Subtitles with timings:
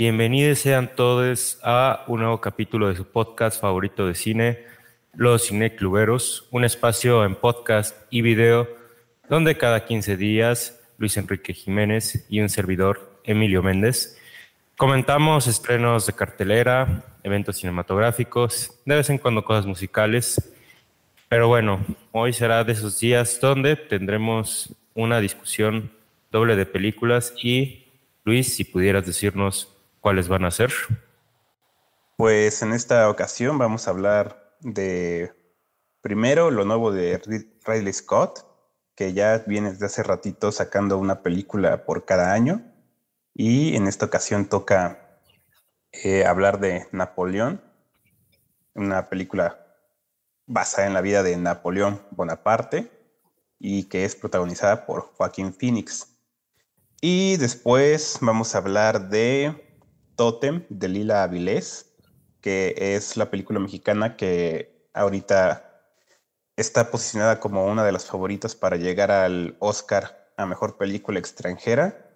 [0.00, 4.64] Bienvenidos sean todos a un nuevo capítulo de su podcast favorito de cine,
[5.12, 8.66] Los Cinecluberos, un espacio en podcast y video
[9.28, 14.18] donde cada 15 días Luis Enrique Jiménez y un servidor, Emilio Méndez,
[14.78, 20.50] comentamos estrenos de cartelera, eventos cinematográficos, de vez en cuando cosas musicales.
[21.28, 25.92] Pero bueno, hoy será de esos días donde tendremos una discusión
[26.32, 27.84] doble de películas y
[28.24, 29.69] Luis, si pudieras decirnos
[30.00, 30.72] cuáles van a ser.
[32.16, 35.32] Pues en esta ocasión vamos a hablar de
[36.00, 37.20] primero lo nuevo de
[37.64, 38.46] Riley Scott,
[38.94, 42.62] que ya viene desde hace ratito sacando una película por cada año.
[43.34, 45.20] Y en esta ocasión toca
[45.92, 47.62] eh, hablar de Napoleón,
[48.74, 49.66] una película
[50.46, 52.90] basada en la vida de Napoleón Bonaparte
[53.58, 56.08] y que es protagonizada por Joaquín Phoenix.
[57.00, 59.69] Y después vamos a hablar de
[60.20, 61.94] Totem de Lila Avilés,
[62.42, 65.82] que es la película mexicana que ahorita
[66.56, 72.06] está posicionada como una de las favoritas para llegar al Oscar a Mejor Película Extranjera.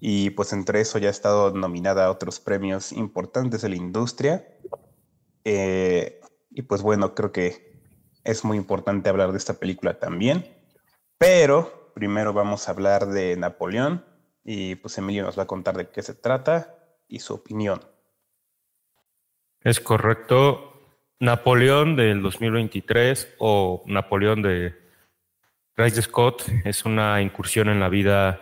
[0.00, 4.48] Y pues entre eso ya ha estado nominada a otros premios importantes de la industria.
[5.44, 7.78] Eh, y pues bueno, creo que
[8.24, 10.46] es muy importante hablar de esta película también.
[11.18, 14.02] Pero primero vamos a hablar de Napoleón
[14.44, 16.78] y pues Emilio nos va a contar de qué se trata
[17.10, 17.80] y su opinión.
[19.62, 20.66] Es correcto.
[21.18, 24.74] Napoleón del 2023 o Napoleón de
[25.76, 28.40] Rice Scott es una incursión en la vida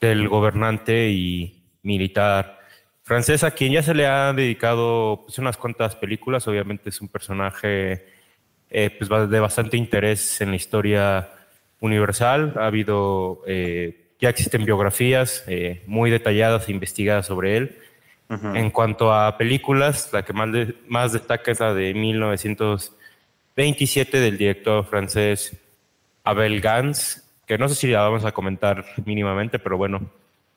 [0.00, 2.60] del gobernante y militar
[3.02, 6.46] francés, a quien ya se le ha dedicado pues, unas cuantas películas.
[6.46, 8.06] Obviamente es un personaje
[8.70, 11.30] eh, pues, de bastante interés en la historia
[11.80, 12.54] universal.
[12.56, 17.78] Ha habido, eh, ya existen biografías eh, muy detalladas e investigadas sobre él.
[18.30, 20.52] En cuanto a películas, la que más,
[21.12, 25.56] destaca es la de 1927 del director francés
[26.24, 30.10] Abel Gans, que no sé si la vamos a comentar mínimamente, pero bueno,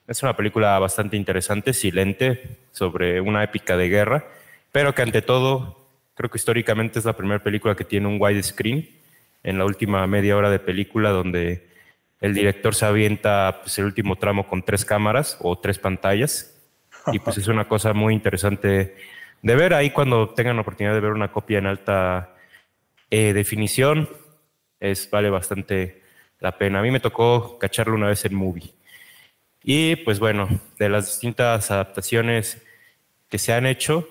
[0.06, 4.26] es una película bastante interesante, silente, sobre una épica de guerra,
[4.70, 8.86] pero que ante todo, creo que históricamente es la primera película que tiene un widescreen
[9.42, 11.70] en la última media hora de película donde
[12.20, 16.50] el director se avienta pues, el último tramo con tres cámaras o tres pantallas
[17.12, 18.96] y pues es una cosa muy interesante
[19.42, 22.34] de ver ahí cuando tengan la oportunidad de ver una copia en alta
[23.10, 24.08] eh, definición.
[24.78, 26.02] Es, vale bastante
[26.40, 26.80] la pena.
[26.80, 28.72] A mí me tocó cacharlo una vez en movie.
[29.64, 30.48] Y pues bueno,
[30.78, 32.62] de las distintas adaptaciones
[33.28, 34.08] que se han hecho,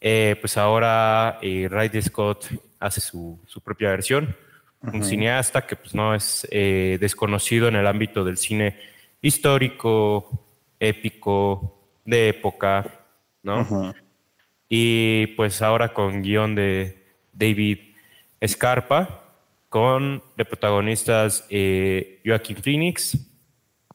[0.00, 2.46] eh, pues ahora eh, Ridley Scott
[2.78, 4.36] hace su, su propia versión.
[4.82, 8.80] Un cineasta que pues no es eh, desconocido en el ámbito del cine
[9.20, 10.44] histórico,
[10.80, 12.86] épico, de época,
[13.42, 13.94] ¿no?
[14.68, 17.78] Y pues ahora con guion de David
[18.40, 19.22] Escarpa,
[19.68, 23.18] con de protagonistas eh, Joaquín Phoenix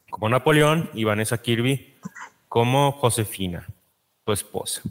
[0.09, 1.95] como Napoleón y Vanessa Kirby
[2.47, 3.67] como Josefina,
[4.25, 4.81] su esposa.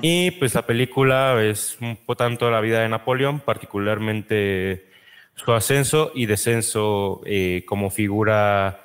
[0.00, 4.90] Y pues la película es un poco tanto la vida de Napoleón, particularmente
[5.34, 8.84] su ascenso y descenso eh, como figura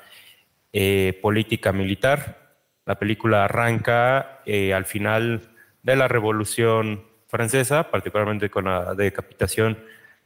[0.74, 2.43] eh, política militar
[2.86, 5.50] la película arranca eh, al final
[5.82, 9.78] de la Revolución Francesa, particularmente con la decapitación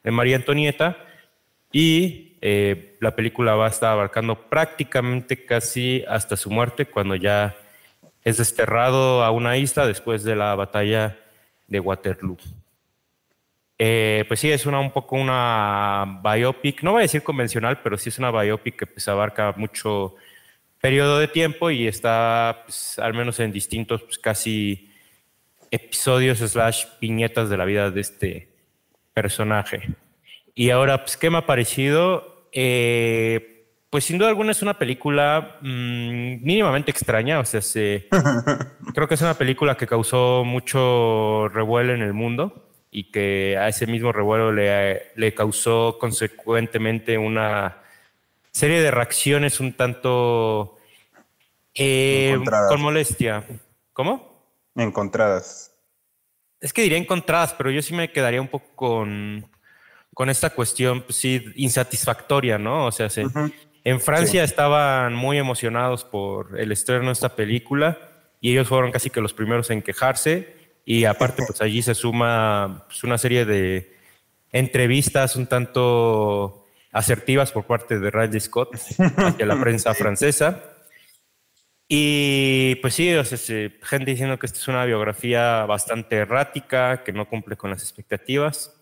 [0.03, 0.97] de María Antonieta,
[1.71, 7.55] y eh, la película va a estar abarcando prácticamente casi hasta su muerte, cuando ya
[8.23, 11.17] es desterrado a una isla después de la batalla
[11.67, 12.37] de Waterloo.
[13.79, 17.97] Eh, pues sí, es una, un poco una biopic, no voy a decir convencional, pero
[17.97, 20.15] sí es una biopic que pues abarca mucho
[20.81, 24.91] periodo de tiempo y está, pues, al menos en distintos, pues, casi
[25.71, 28.49] episodios slash viñetas de la vida de este
[29.13, 29.95] personaje.
[30.55, 32.47] Y ahora, pues, ¿qué me ha parecido?
[32.51, 33.57] Eh,
[33.89, 37.61] pues sin duda alguna es una película mm, mínimamente extraña, o sea,
[38.93, 43.69] creo que es una película que causó mucho revuelo en el mundo y que a
[43.69, 47.77] ese mismo revuelo le, le causó consecuentemente una
[48.57, 50.77] serie de reacciones un tanto
[51.75, 52.35] eh,
[52.69, 53.45] con molestia.
[53.93, 54.49] ¿Cómo?
[54.75, 55.75] Encontradas.
[56.59, 59.47] Es que diría encontradas, pero yo sí me quedaría un poco con,
[60.11, 62.87] con esta cuestión, pues sí, insatisfactoria, ¿no?
[62.87, 63.09] O sea,
[63.83, 67.99] en Francia estaban muy emocionados por el estreno de esta película
[68.41, 72.85] y ellos fueron casi que los primeros en quejarse y aparte pues allí se suma
[72.87, 73.95] pues, una serie de
[74.51, 76.66] entrevistas un tanto
[76.97, 78.75] asertivas por parte de Ridley Scott
[79.17, 80.63] hacia la prensa francesa
[81.87, 83.37] Y pues sí, o sea,
[83.83, 88.73] gente diciendo que esta es una biografía bastante errática, que no cumple con las expectativas.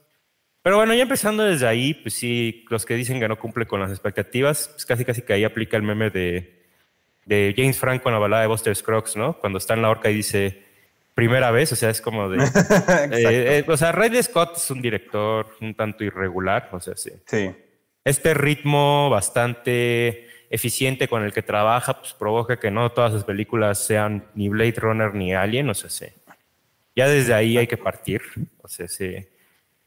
[0.63, 3.79] Pero bueno, ya empezando desde ahí, pues sí, los que dicen que no cumple con
[3.79, 6.63] las expectativas, pues casi casi que ahí aplica el meme de,
[7.25, 9.37] de James Franco en la balada de Buster Scruggs, ¿no?
[9.37, 10.63] Cuando está en la horca y dice
[11.13, 12.37] primera vez, o sea, es como de...
[13.11, 17.11] Eh, eh, o sea, Ridley Scott es un director un tanto irregular, o sea, sí.
[17.27, 17.51] Sí.
[18.05, 23.83] Este ritmo bastante eficiente con el que trabaja, pues provoca que no todas las películas
[23.83, 26.05] sean ni Blade Runner ni Alien, o sea, sí.
[26.95, 28.21] Ya desde ahí hay que partir,
[28.61, 29.27] o sea, sí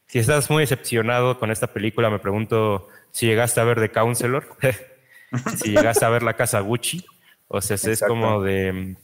[0.08, 4.48] si estás muy decepcionado con esta película, me pregunto si llegaste a ver The Counselor,
[5.56, 7.04] si llegaste a ver La Casa Gucci.
[7.46, 8.96] O sea, es como de...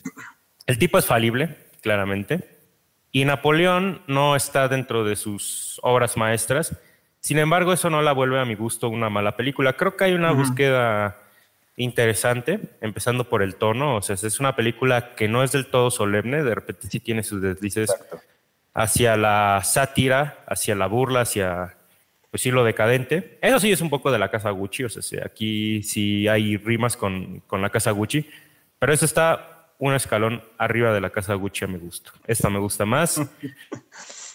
[0.66, 2.58] El tipo es falible, claramente.
[3.12, 6.76] Y Napoleón no está dentro de sus obras maestras.
[7.24, 9.72] Sin embargo, eso no la vuelve a mi gusto una mala película.
[9.72, 11.16] Creo que hay una búsqueda
[11.76, 13.96] interesante, empezando por el tono.
[13.96, 17.22] O sea, es una película que no es del todo solemne, de repente sí tiene
[17.22, 18.20] sus deslices Exacto
[18.74, 21.76] hacia la sátira, hacia la burla, hacia,
[22.30, 23.38] pues sí, lo decadente.
[23.40, 26.96] Eso sí es un poco de la casa Gucci, o sea, aquí sí hay rimas
[26.96, 28.28] con, con la casa Gucci,
[28.78, 32.10] pero eso está un escalón arriba de la casa Gucci a mi gusto.
[32.26, 33.20] Esta me gusta más.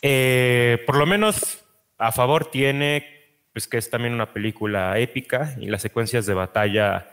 [0.02, 1.60] Eh, por lo menos
[2.00, 3.06] a favor tiene,
[3.54, 7.10] pues que es también una película épica y las secuencias de batalla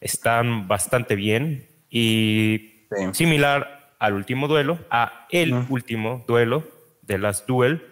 [0.00, 6.64] están bastante bien y similar al último duelo, a el último duelo
[7.02, 7.86] de las Duel.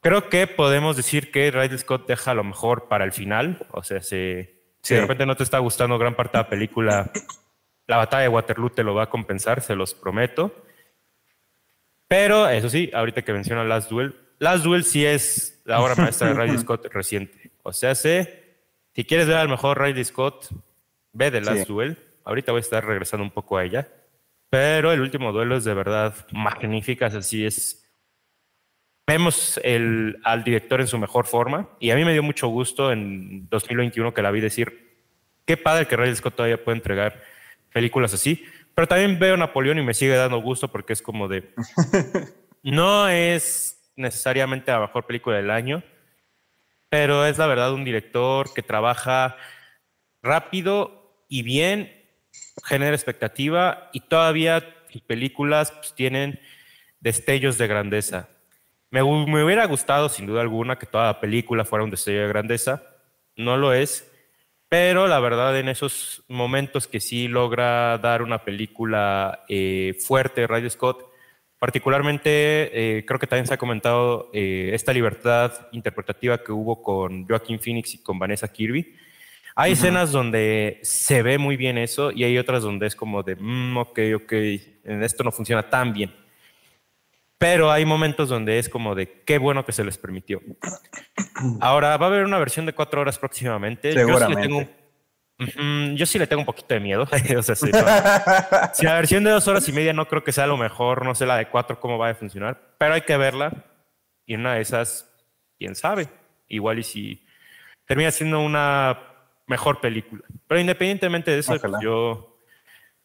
[0.00, 3.66] Creo que podemos decir que Ridley Scott deja lo mejor para el final.
[3.72, 7.10] O sea, si, de repente no te está gustando gran parte de la película,
[7.86, 10.54] la batalla de Waterloo te lo va a compensar, se los prometo.
[12.06, 16.28] Pero eso sí, ahorita que menciona Last Duel, Last Duel sí es la obra maestra
[16.28, 17.50] de Ridley Scott reciente.
[17.62, 18.44] O sea, sé,
[18.94, 20.48] si quieres ver al mejor Ridley Scott,
[21.12, 21.98] ve The Last Duel.
[22.24, 23.88] Ahorita voy a estar regresando un poco a ella.
[24.50, 27.82] Pero el último duelo es de verdad magnífica, así es.
[29.06, 32.90] Vemos el, al director en su mejor forma y a mí me dio mucho gusto
[32.90, 34.96] en 2021 que la vi decir,
[35.44, 37.22] qué padre que Ridley Scott todavía puede entregar
[37.72, 38.44] películas así,
[38.74, 41.52] pero también veo Napoleón y me sigue dando gusto porque es como de,
[42.64, 45.82] no es necesariamente la mejor película del año,
[46.88, 49.36] pero es la verdad un director que trabaja
[50.22, 51.92] rápido y bien
[52.64, 56.40] genera expectativa y todavía sus películas pues, tienen
[57.00, 58.28] destellos de grandeza.
[58.90, 62.82] Me, hubiera gustado, sin duda alguna, que toda la película fuera un destello de grandeza.
[63.36, 64.10] No lo es,
[64.68, 70.70] pero la verdad en esos momentos que sí logra dar una película eh, fuerte, Radio
[70.70, 71.05] Scott,
[71.58, 77.26] particularmente eh, creo que también se ha comentado eh, esta libertad interpretativa que hubo con
[77.26, 78.94] Joaquin Phoenix y con Vanessa Kirby
[79.58, 83.36] hay escenas donde se ve muy bien eso y hay otras donde es como de,
[83.36, 84.32] mm, ok, ok,
[84.84, 86.14] esto no funciona tan bien.
[87.38, 90.42] Pero hay momentos donde es como de, qué bueno que se les permitió.
[91.60, 93.94] Ahora, va a haber una versión de cuatro horas próximamente.
[93.94, 94.34] Seguramente.
[94.34, 94.85] Yo sí le tengo, un
[96.44, 97.02] poquito de miedo.
[97.38, 97.54] o sea,
[98.74, 101.14] si la versión de dos horas y media no creo que sea lo mejor, no
[101.14, 103.64] sé la de cuatro cómo va a funcionar, pero hay que verla
[104.24, 105.10] y una de esas,
[105.58, 106.08] quién sabe,
[106.48, 107.26] igual y si
[107.86, 108.98] termina siendo una
[109.46, 110.22] mejor película.
[110.48, 112.40] Pero independientemente de eso, yo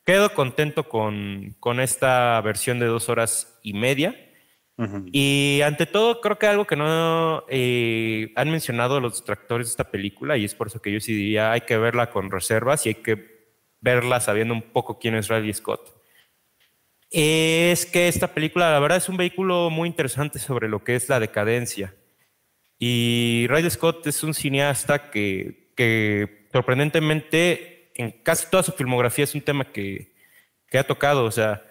[0.06, 4.16] quedo contento con, con, esta versión de dos horas y media.
[5.12, 9.92] Y ante todo, creo que algo que no eh, han mencionado los detractores de esta
[9.92, 12.90] película, y es por eso que yo sí diría, hay que verla con reservas y
[12.90, 15.96] hay que verla sabiendo un poco quién es Riley Scott.
[17.10, 21.10] Es que esta película, la verdad, es un vehículo muy interesante sobre lo que es
[21.10, 21.94] la decadencia.
[22.80, 29.36] Y Riley Scott es un cineasta que que sorprendentemente en casi toda su filmografía es
[29.36, 30.14] un tema que,
[30.68, 31.26] que ha tocado.
[31.26, 31.64] O sea,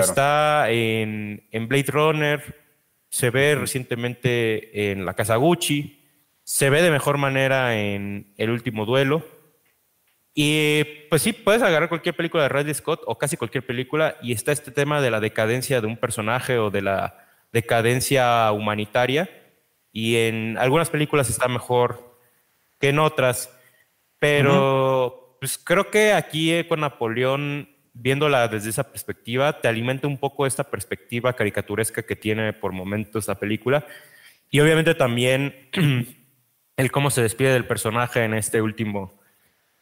[0.00, 2.62] está en, en, Blade Runner,
[3.08, 6.02] se ve recientemente en La Casa Gucci,
[6.44, 9.24] se ve de mejor manera en El Último Duelo.
[10.34, 14.32] Y pues sí, puedes agarrar cualquier película de Ridley Scott o casi cualquier película y
[14.32, 17.18] está este tema de la decadencia de un personaje o de la
[17.52, 19.28] decadencia humanitaria.
[19.92, 22.18] Y en algunas películas está mejor
[22.80, 23.54] que en otras.
[24.18, 30.18] Pero pues creo que aquí eh, con Napoleón, viéndola desde esa perspectiva, te alimenta un
[30.18, 33.86] poco esta perspectiva caricaturesca que tiene por momentos la película.
[34.50, 35.68] Y obviamente también
[36.76, 39.20] el cómo se despide del personaje en este último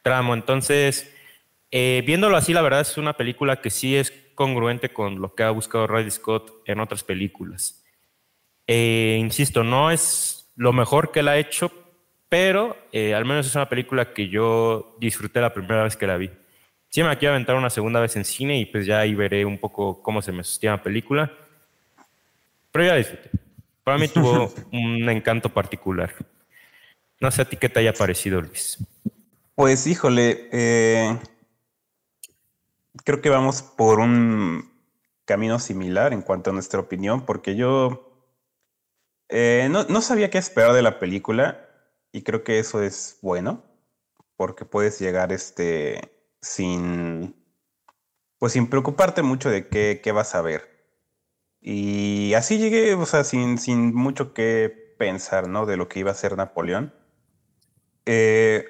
[0.01, 0.33] tramo.
[0.33, 1.13] Entonces,
[1.71, 5.43] eh, viéndolo así, la verdad es una película que sí es congruente con lo que
[5.43, 7.83] ha buscado Ridley Scott en otras películas.
[8.67, 11.71] Eh, insisto, no es lo mejor que él ha hecho,
[12.29, 16.17] pero eh, al menos es una película que yo disfruté la primera vez que la
[16.17, 16.29] vi.
[16.91, 19.57] Sí me quiero aventar una segunda vez en cine y pues ya ahí veré un
[19.57, 21.31] poco cómo se me sostiene la película.
[22.71, 23.29] Pero ya disfruté.
[23.83, 26.13] Para mí tuvo un encanto particular.
[27.19, 28.77] No sé a ti qué te haya parecido, Luis.
[29.55, 31.17] Pues híjole, eh,
[33.05, 34.69] creo que vamos por un
[35.25, 38.27] camino similar en cuanto a nuestra opinión, porque yo
[39.29, 41.69] eh, no, no, sabía qué esperar de la película
[42.11, 43.63] y creo que eso es bueno,
[44.35, 46.10] porque puedes llegar este,
[46.41, 47.35] sin,
[48.39, 50.71] pues sin preocuparte mucho de qué, qué vas a ver.
[51.61, 55.65] Y así llegué, o sea, sin, sin mucho que pensar, ¿no?
[55.65, 56.93] De lo que iba a ser Napoleón.
[58.05, 58.65] Eh,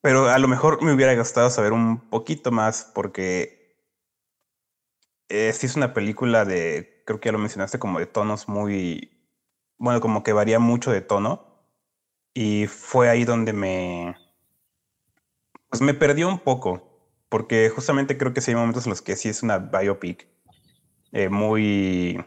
[0.00, 3.76] pero a lo mejor me hubiera gustado saber un poquito más porque
[5.28, 9.10] eh, es una película de, creo que ya lo mencionaste, como de tonos muy,
[9.78, 11.44] bueno, como que varía mucho de tono.
[12.34, 14.16] Y fue ahí donde me,
[15.78, 16.82] pues me perdió un poco,
[17.28, 20.26] porque justamente creo que sí hay momentos en los que sí es una biopic
[21.12, 22.24] eh, muy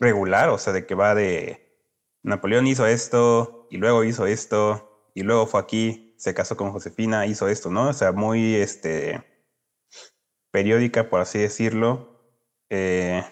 [0.00, 1.78] regular, o sea, de que va de
[2.24, 7.26] Napoleón hizo esto y luego hizo esto y luego fue aquí, se casó con Josefina,
[7.26, 7.90] hizo esto, ¿no?
[7.90, 9.24] O sea, muy este
[10.50, 12.34] periódica, por así decirlo.
[12.68, 13.22] Eh,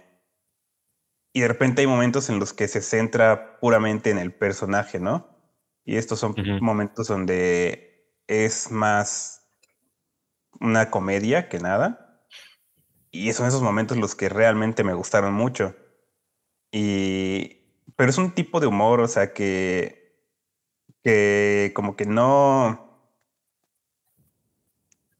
[1.33, 5.29] y de repente hay momentos en los que se centra puramente en el personaje, ¿no?
[5.85, 7.86] Y estos son momentos donde
[8.27, 9.49] es más
[10.61, 12.25] una comedia que nada.
[13.11, 15.75] Y son esos momentos los que realmente me gustaron mucho.
[16.71, 17.63] Y,
[17.97, 20.21] pero es un tipo de humor, o sea, que,
[21.03, 23.15] que como que no,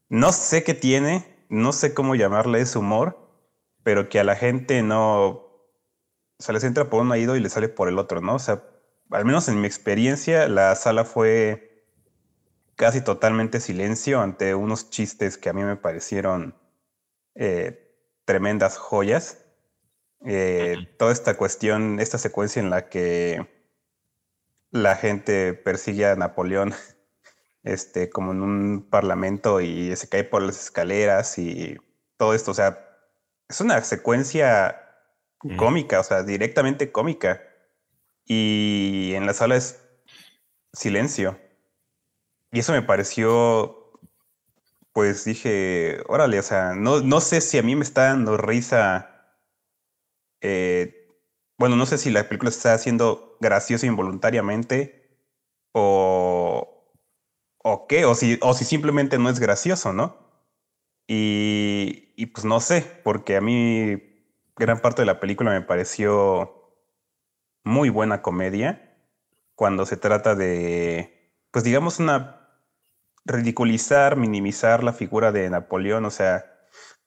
[0.09, 3.27] no sé qué tiene, no sé cómo llamarle ese humor,
[3.83, 5.47] pero que a la gente no,
[6.39, 8.35] se les entra por un oído y le sale por el otro, ¿no?
[8.35, 8.63] O sea,
[9.11, 11.66] al menos en mi experiencia, la sala fue
[12.77, 16.55] casi totalmente silencio ante unos chistes que a mí me parecieron
[17.35, 17.91] eh,
[18.23, 19.43] tremendas joyas.
[20.25, 23.45] Eh, toda esta cuestión, esta secuencia en la que
[24.71, 26.73] la gente persigue a Napoleón
[27.63, 31.77] este, como en un parlamento y se cae por las escaleras y
[32.15, 32.87] todo esto, o sea,
[33.49, 34.83] es una secuencia
[35.57, 37.41] cómica, o sea, directamente cómica.
[38.25, 39.79] Y en la sala es
[40.73, 41.39] silencio.
[42.57, 43.91] Y eso me pareció,
[44.91, 49.37] pues dije, órale, o sea, no, no sé si a mí me está dando risa.
[50.41, 51.07] Eh,
[51.59, 55.19] bueno, no sé si la película está haciendo graciosa involuntariamente
[55.71, 56.95] o,
[57.59, 60.17] o qué, o si, o si simplemente no es gracioso, ¿no?
[61.07, 64.01] Y, y pues no sé, porque a mí
[64.55, 66.73] gran parte de la película me pareció
[67.63, 68.97] muy buena comedia
[69.53, 72.46] cuando se trata de, pues digamos, una
[73.27, 76.45] ridiculizar, minimizar la figura de Napoleón, o sea,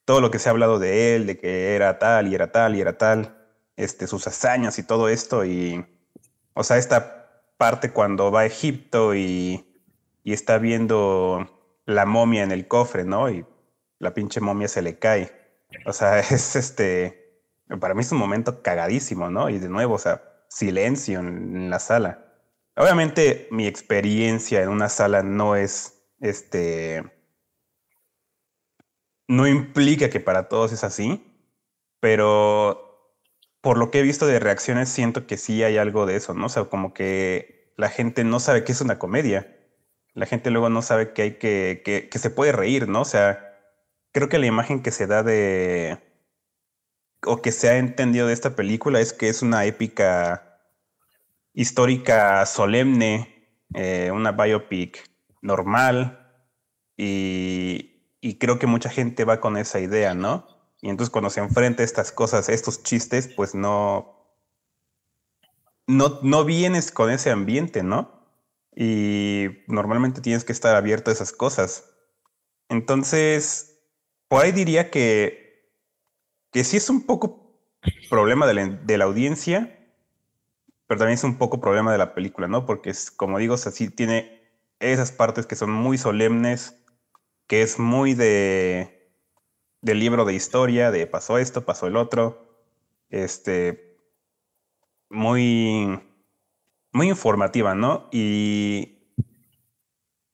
[0.05, 2.77] todo lo que se ha hablado de él, de que era tal y era tal
[2.77, 3.37] y era tal,
[3.77, 5.85] este, sus hazañas y todo esto, y,
[6.55, 9.83] o sea, esta parte cuando va a Egipto y,
[10.25, 13.31] y está viendo la momia en el cofre, ¿no?
[13.31, 13.45] Y
[13.99, 15.33] la pinche momia se le cae.
[15.87, 17.43] O sea, es este,
[17.79, 19.49] para mí es un momento cagadísimo, ¿no?
[19.49, 22.27] Y de nuevo, o sea, silencio en, la sala.
[22.77, 27.05] Obviamente mi experiencia en una sala no es, este,
[29.29, 31.25] no implica que para todos es así,
[32.00, 33.17] pero
[33.61, 36.47] por lo que he visto de reacciones siento que sí hay algo de eso, ¿no?
[36.47, 39.57] O sea, como que la gente no sabe qué es una comedia.
[40.15, 43.03] La gente luego no sabe que hay que, que, que se puede reír, ¿no?
[43.03, 43.57] O sea,
[44.12, 45.99] creo que la imagen que se da de,
[47.25, 50.61] o que se ha entendido de esta película es que es una épica
[51.53, 55.10] histórica solemne, eh, una biopic
[55.42, 56.16] normal,
[56.97, 57.87] y,
[58.38, 60.47] creo que mucha gente va con esa idea, ¿no?
[60.82, 64.37] Y entonces cuando se enfrenta a estas cosas, estos chistes, pues no,
[65.87, 68.26] no, no vienes con ese ambiente, ¿no?
[68.75, 71.90] Y normalmente tienes que estar abierto a esas cosas.
[72.68, 73.80] Entonces,
[74.28, 75.40] por ahí diría que
[76.52, 77.54] que sí es un poco
[78.09, 79.78] problema de la, audiencia,
[80.87, 82.66] pero también es un poco problema de la película, ¿no?
[82.66, 84.39] Porque es, como digo, así tiene
[84.80, 86.82] esas partes que son muy solemnes,
[87.46, 88.99] que es muy de
[89.82, 92.66] del libro de historia, de pasó esto, pasó el otro,
[93.08, 93.96] este,
[95.08, 96.00] muy,
[96.92, 98.08] muy informativa, ¿no?
[98.12, 99.14] Y,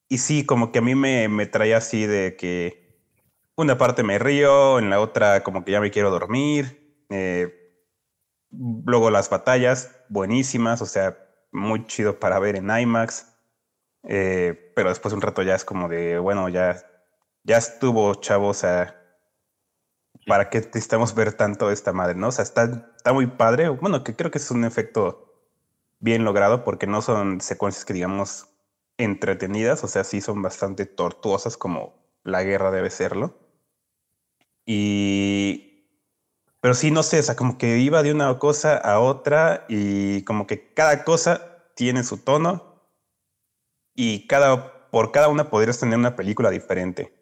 [0.09, 2.87] y sí, como que a mí me, me traía así de que
[3.57, 7.05] una parte me río, en la otra como que ya me quiero dormir.
[7.11, 7.73] Eh,
[8.51, 11.17] luego las batallas, buenísimas, o sea,
[11.53, 13.36] muy chido para ver en IMAX.
[14.07, 16.77] Eh, pero después de un rato ya es como de, bueno, ya,
[17.45, 18.97] ya estuvo, chavos, o sea,
[20.27, 22.29] ¿para qué necesitamos ver tanto esta madre, no?
[22.29, 22.65] O sea, está,
[22.97, 23.69] está muy padre.
[23.69, 25.27] Bueno, que creo que es un efecto
[25.99, 28.49] bien logrado porque no son secuencias que digamos
[28.99, 31.95] entretenidas, o sea, sí son bastante tortuosas como
[32.25, 33.39] la guerra debe serlo.
[34.65, 35.63] Y...
[36.61, 40.23] Pero sí, no sé, o sea, como que iba de una cosa a otra y
[40.25, 42.66] como que cada cosa tiene su tono
[43.97, 47.13] y cada, por cada una podrías tener una película diferente.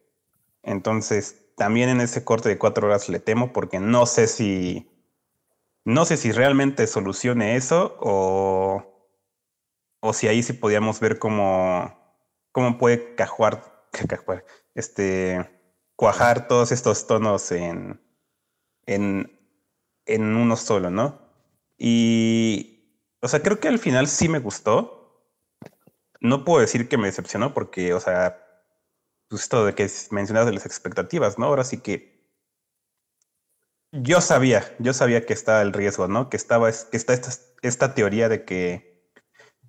[0.63, 4.91] Entonces, también en ese corte de cuatro horas le temo porque no sé si,
[5.85, 9.11] no sé si realmente solucione eso o,
[10.01, 11.97] o si ahí sí podíamos ver cómo,
[12.53, 13.87] cómo puede cajuar,
[14.75, 15.49] este,
[15.97, 18.01] cuajar todos estos tonos en,
[18.87, 19.39] en,
[20.07, 21.21] en uno solo, ¿no?
[21.79, 22.75] Y,
[23.21, 25.04] o sea, creo que al final sí me gustó.
[26.25, 28.41] No puedo decir que me decepcionó porque, o sea,
[29.29, 31.45] pues esto de que mencionas de las expectativas, ¿no?
[31.45, 32.15] Ahora sí que
[33.93, 36.31] yo sabía, yo sabía que estaba el riesgo, ¿no?
[36.31, 39.13] Que estaba, que está esta, esta teoría de que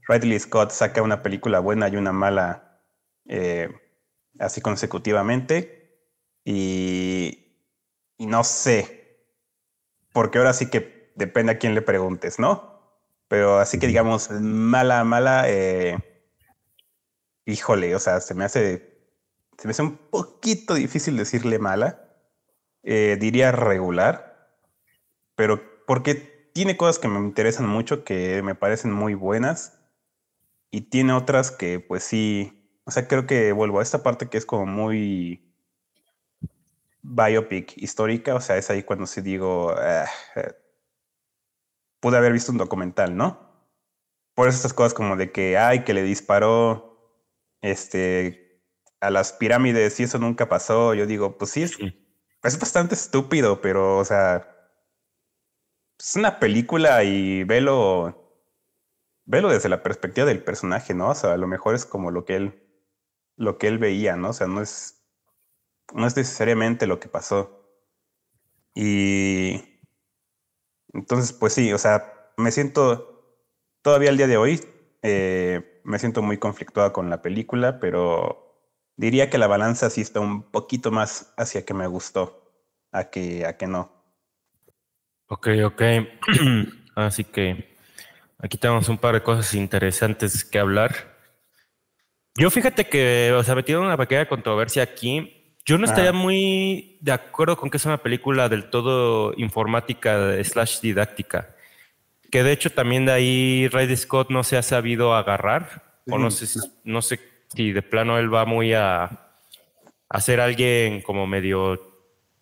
[0.08, 2.82] Ridley Scott saca una película buena y una mala
[3.28, 3.70] eh,
[4.40, 6.08] así consecutivamente.
[6.46, 7.68] Y,
[8.18, 9.28] y no sé,
[10.14, 12.80] porque ahora sí que depende a quién le preguntes, ¿no?
[13.28, 16.15] Pero así que digamos, mala, mala, eh,
[17.46, 18.96] híjole, o sea, se me hace
[19.58, 22.02] se me hace un poquito difícil decirle mala.
[22.84, 24.60] Eh, diría regular,
[25.36, 26.14] pero porque
[26.54, 29.80] tiene cosas que me interesan mucho, que me parecen muy buenas,
[30.70, 34.38] y tiene otras que pues sí, o sea, creo que vuelvo a esta parte que
[34.38, 35.52] es como muy
[37.02, 40.54] biopic histórica, o sea, es ahí cuando sí digo, ah, eh,
[42.00, 43.40] pude haber visto un documental, ¿no?
[44.36, 46.85] Por eso estas cosas como de que, ay, que le disparó,
[47.66, 48.62] este,
[49.00, 51.78] a las pirámides y eso nunca pasó, yo digo, pues sí, es,
[52.44, 54.48] es bastante estúpido, pero, o sea,
[56.00, 58.40] es una película y velo,
[59.26, 61.10] velo desde la perspectiva del personaje, ¿no?
[61.10, 62.64] O sea, a lo mejor es como lo que él,
[63.36, 64.30] lo que él veía, ¿no?
[64.30, 65.04] O sea, no es,
[65.94, 67.68] no es necesariamente lo que pasó.
[68.76, 69.82] Y
[70.94, 73.40] entonces, pues sí, o sea, me siento,
[73.82, 74.62] todavía al día de hoy,
[75.02, 78.46] eh, me siento muy conflictuada con la película, pero
[78.98, 82.52] diría que la balanza sí está un poquito más hacia que me gustó,
[82.92, 83.92] a que, a que no.
[85.28, 85.82] Ok, ok.
[86.96, 87.76] Así que
[88.40, 91.16] aquí tenemos un par de cosas interesantes que hablar.
[92.36, 95.58] Yo fíjate que, o sea, metido en una pequeña controversia aquí.
[95.66, 100.80] Yo no estaría muy de acuerdo con que es una película del todo informática slash
[100.80, 101.55] didáctica.
[102.32, 105.84] Que de hecho también de ahí Ridley Scott no se ha sabido agarrar.
[106.08, 107.20] O no sé, no sé
[107.56, 109.30] y de plano él va muy a,
[110.10, 111.80] a ser alguien como medio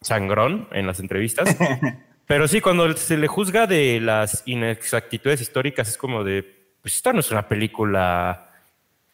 [0.02, 1.56] sangrón en las entrevistas.
[2.26, 6.44] Pero sí, cuando se le juzga de las inexactitudes históricas, es como de,
[6.82, 8.50] pues esta no es una película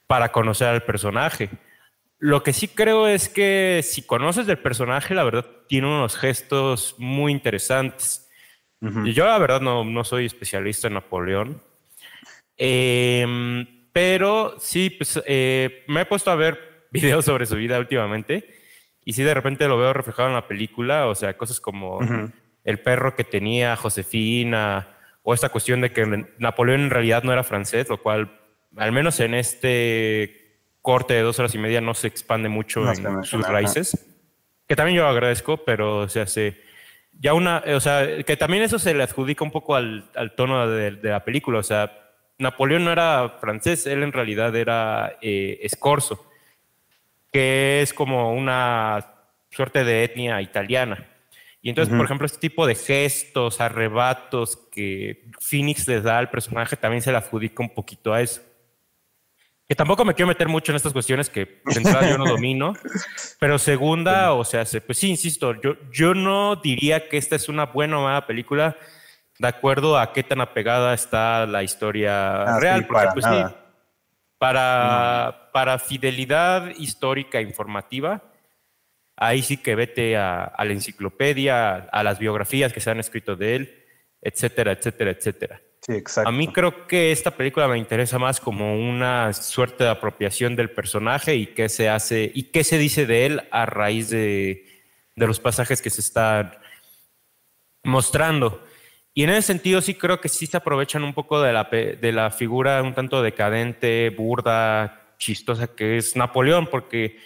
[0.08, 1.50] para conocer al personaje.
[2.20, 6.96] Lo que sí creo es que si conoces del personaje, la verdad tiene unos gestos
[6.98, 8.29] muy interesantes.
[8.82, 11.62] Y yo la verdad no, no soy especialista en Napoleón.
[12.58, 18.60] Eh, pero sí, pues eh, me he puesto a ver videos sobre su vida últimamente
[19.04, 22.00] y sí de repente lo veo reflejado en la película, o sea, cosas como
[22.64, 24.88] el perro que tenía Josefina
[25.24, 28.40] o esta cuestión de que Napoleón en realidad no era francés, lo cual
[28.78, 33.24] al menos en este corte de dos horas y media no se expande mucho en
[33.24, 34.06] sus raíces,
[34.68, 36.62] que también yo agradezco, pero o sea, se,
[37.20, 40.92] ya una, o sea, que también eso se le adjudica un poco al, tono de,
[40.92, 41.92] de la película, o sea,
[42.40, 46.26] Napoleón no era francés, él en realidad era eh, escorzo,
[47.32, 49.06] que es como una
[49.52, 51.06] suerte de etnia italiana.
[51.62, 56.78] Y entonces, por ejemplo, este tipo de gestos, arrebatos que Phoenix les da al personaje
[56.78, 58.42] también se le adjudica un poquito a eso.
[59.70, 62.74] Que tampoco me quiero meter mucho en estas cuestiones que de yo no domino,
[63.40, 67.68] pero segunda, o sea, pues sí, insisto, yo, yo no diría que esta es una
[67.68, 68.76] buena o mala película,
[69.38, 72.88] de acuerdo a qué tan apegada está la historia ah, real.
[72.88, 73.56] porque, para, pues, sí,
[74.40, 78.24] para, para, fidelidad histórica informativa,
[79.16, 83.56] ahí sí que vete a, la enciclopedia, a las biografías que se han escrito de
[83.56, 83.86] él,
[84.20, 85.62] etcétera, etcétera, etcétera.
[85.90, 86.30] Sí, exacto.
[86.30, 90.70] A mí creo que esta película me interesa más como una suerte de apropiación del
[90.70, 94.68] personaje y qué se hace y qué se dice de él a raíz de,
[95.16, 96.54] de los pasajes que se están
[97.84, 98.64] mostrando.
[99.14, 102.12] Y en ese sentido sí creo que sí se aprovechan un poco de la, de
[102.12, 107.18] la figura un tanto decadente, burda, chistosa que es Napoleón, porque,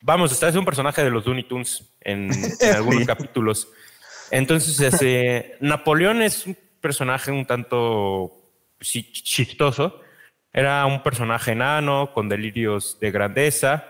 [0.00, 2.30] vamos, está es un personaje de los Looney Tunes en,
[2.74, 3.68] algunos capítulos.
[4.30, 8.32] Entonces, ese, Napoleón es un personaje un tanto
[8.80, 10.00] chistoso.
[10.52, 13.84] Era un personaje enano con delirios de grandeza.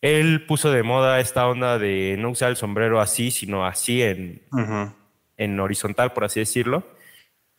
[0.00, 4.42] Él puso de moda esta onda de no usar el sombrero así, sino así en,
[5.36, 6.84] en horizontal, por así decirlo.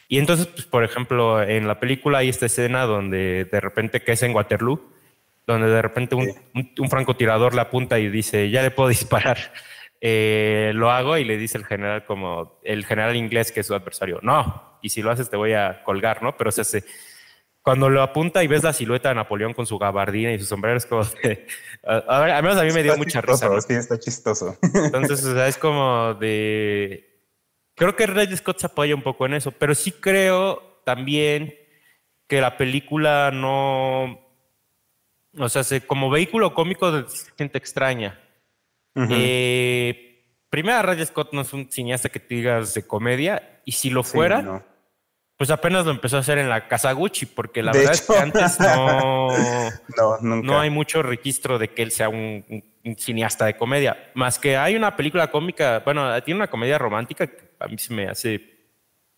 [0.08, 4.12] Y entonces, pues, por ejemplo, en la película hay esta escena donde de repente, que
[4.12, 4.94] es en Waterloo,
[5.48, 9.38] donde de repente un, un, francotirador le apunta y dice, ya le puedo disparar.
[10.06, 13.74] Eh, lo hago y le dice el general como, el general inglés que es su
[13.74, 16.36] adversario, no, y si lo haces te voy a colgar, ¿no?
[16.36, 16.84] Pero se hace,
[17.62, 20.76] cuando lo apunta y ves la silueta de Napoleón con su gabardina y su sombrero,
[20.76, 21.48] es como de,
[21.88, 23.50] a, ver, al menos a mí me dio mucha risa.
[23.62, 24.58] Sí, está chistoso.
[24.62, 27.24] Entonces, o sea, es como de,
[27.74, 31.56] creo que Red Scott se apoya un poco en eso, pero sí creo también
[32.28, 34.20] que la película no,
[35.38, 37.06] o sea, como vehículo cómico de
[37.38, 38.20] gente extraña.
[38.96, 44.04] Eh, primera, Scott no es un cineasta que te digas de comedia, y si lo
[44.04, 44.66] fuera,
[45.38, 48.18] pues apenas lo empezó a hacer en la Casa Gucci, porque la verdad es que
[48.18, 49.28] antes no,
[50.22, 52.46] no, hay mucho registro de que él sea un,
[52.98, 57.30] cineasta de comedia, más que hay una película cómica, bueno, tiene una comedia romántica
[57.64, 58.42] a mí se me hace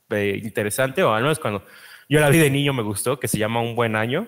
[0.10, 1.66] eh, interesante, o al menos cuando
[2.08, 4.28] yo la vi de niño me gustó, que se llama Un Buen Año,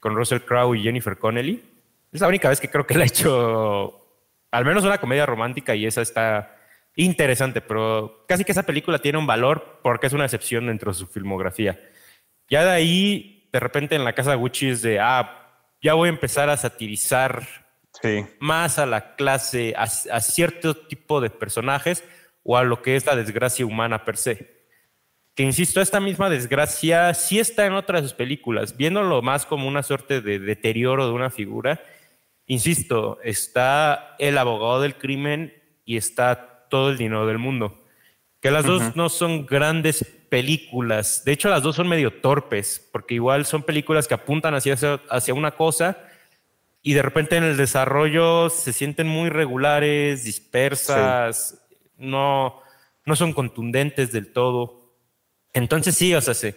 [0.00, 1.62] con Russell Crowe y Jennifer Connelly.
[2.12, 4.03] Es la única vez que creo que la he hecho
[4.54, 6.56] al menos una comedia romántica y esa está
[6.94, 10.98] interesante, pero casi que esa película tiene un valor porque es una excepción dentro de
[10.98, 11.80] su filmografía.
[12.48, 15.48] Ya de ahí, de repente en la casa Gucci es de, ah,
[15.82, 17.46] ya voy a empezar a satirizar
[18.38, 22.04] más a la clase, a cierto tipo de personajes
[22.44, 24.54] o a lo que es la desgracia humana per se.
[25.34, 29.82] Que insisto, esta misma desgracia sí está en otras de películas, viéndolo más como una
[29.82, 31.82] suerte de deterioro de una figura.
[32.46, 35.54] Insisto, está el abogado del crimen
[35.84, 37.82] y está todo el dinero del mundo.
[38.40, 41.24] Que las dos no son grandes películas.
[41.24, 44.76] De hecho, las dos son medio torpes, porque igual son películas que apuntan hacia,
[45.08, 45.96] hacia una cosa
[46.82, 51.64] y de repente en el desarrollo se sienten muy regulares, dispersas
[51.96, 52.60] no,
[53.04, 54.94] no son contundentes del todo.
[55.52, 56.54] Entonces sí, o sea, sí.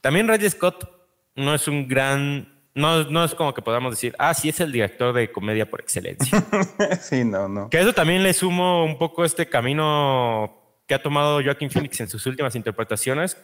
[0.00, 0.90] También Ray Scott
[1.34, 4.72] no es un gran, no, no es como que podamos decir, ah, sí es el
[4.72, 6.44] director de comedia por excelencia.
[7.00, 7.70] sí, no, no.
[7.70, 12.08] Que eso también le sumo un poco este camino que ha tomado Joaquin Phoenix en
[12.08, 13.36] sus últimas interpretaciones,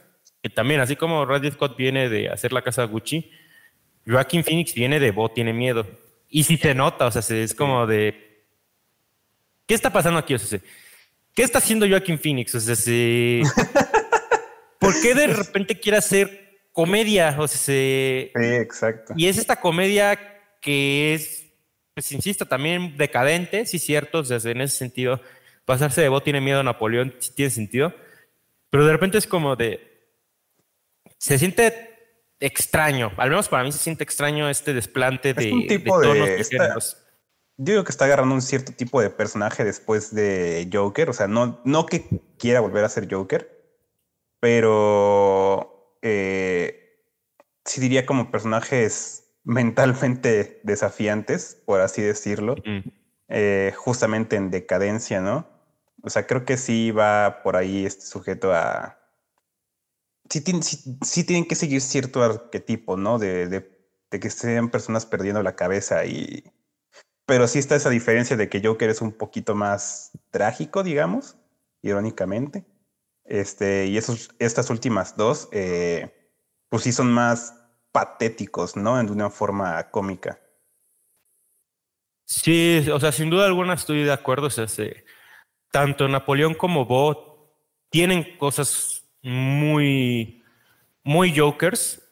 [0.42, 3.30] que también, así como Ray Scott viene de hacer la casa Gucci,
[4.06, 5.86] Joaquin Phoenix viene de Bo tiene miedo.
[6.28, 8.44] Y sí se nota, o sea, es como de...
[9.66, 10.34] ¿Qué está pasando aquí?
[10.34, 10.60] O sea,
[11.36, 12.54] ¿Qué está haciendo Joaquin Phoenix?
[12.54, 12.74] O sea,
[14.80, 16.45] ¿por qué de repente quiere hacer
[16.76, 17.34] comedia?
[17.38, 19.14] O sea, Sí, exacto.
[19.16, 20.18] Y es esta comedia
[20.60, 21.46] que es,
[21.94, 24.18] pues insisto, también decadente, sí, cierto.
[24.18, 25.22] O sea, en ese sentido,
[25.64, 27.94] pasarse de vos tiene miedo a Napoleón, sí tiene sentido.
[28.68, 29.80] Pero de repente es como de.
[31.16, 33.10] Se siente extraño.
[33.16, 36.98] Al menos para mí se siente extraño este desplante de, un tipo de tonos
[37.58, 41.08] yo digo que está agarrando un cierto tipo de personaje después de Joker.
[41.08, 42.04] O sea, no, no que
[42.36, 43.50] quiera volver a ser Joker,
[44.40, 45.75] pero
[46.08, 47.00] eh,
[47.64, 52.54] sí diría como personajes mentalmente desafiantes, por así decirlo,
[53.28, 55.48] eh, justamente en decadencia, ¿no?
[56.02, 58.98] O sea, creo que sí va por ahí este sujeto a...
[60.30, 60.42] Sí,
[61.02, 63.18] sí, tienen que seguir cierto arquetipo, ¿no?
[63.18, 63.68] De, de,
[64.10, 66.44] de que sean personas perdiendo la cabeza y
[67.26, 71.36] pero sí está esa diferencia de que Joker es un poquito más trágico, digamos,
[71.82, 72.64] irónicamente.
[73.28, 76.32] Este, y esos, estas últimas dos, eh,
[76.68, 77.54] pues sí son más
[77.92, 79.00] patéticos, ¿no?
[79.00, 80.40] En una forma cómica.
[82.26, 84.48] Sí, o sea, sin duda alguna estoy de acuerdo.
[84.48, 84.66] O sea,
[85.70, 87.56] tanto Napoleón como Bo
[87.90, 90.42] tienen cosas muy,
[91.04, 92.02] muy Jokers.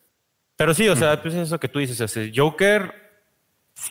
[0.56, 2.94] Pero sí, o sea, pues eso que tú dices, o Joker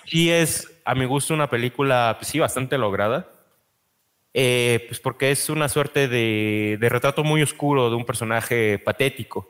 [0.05, 3.32] sí es, a mi gusto, una película, pues sí, bastante lograda.
[4.33, 9.47] Eh, pues porque es una suerte de, retrato muy oscuro de un personaje patético.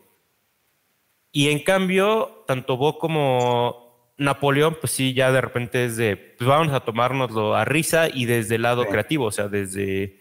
[1.32, 6.48] Y en cambio, tanto Bo como Napoleón, pues sí, ya de repente es de, pues
[6.48, 10.20] vamos a tomárnoslo a risa y desde el lado creativo, o sea, desde,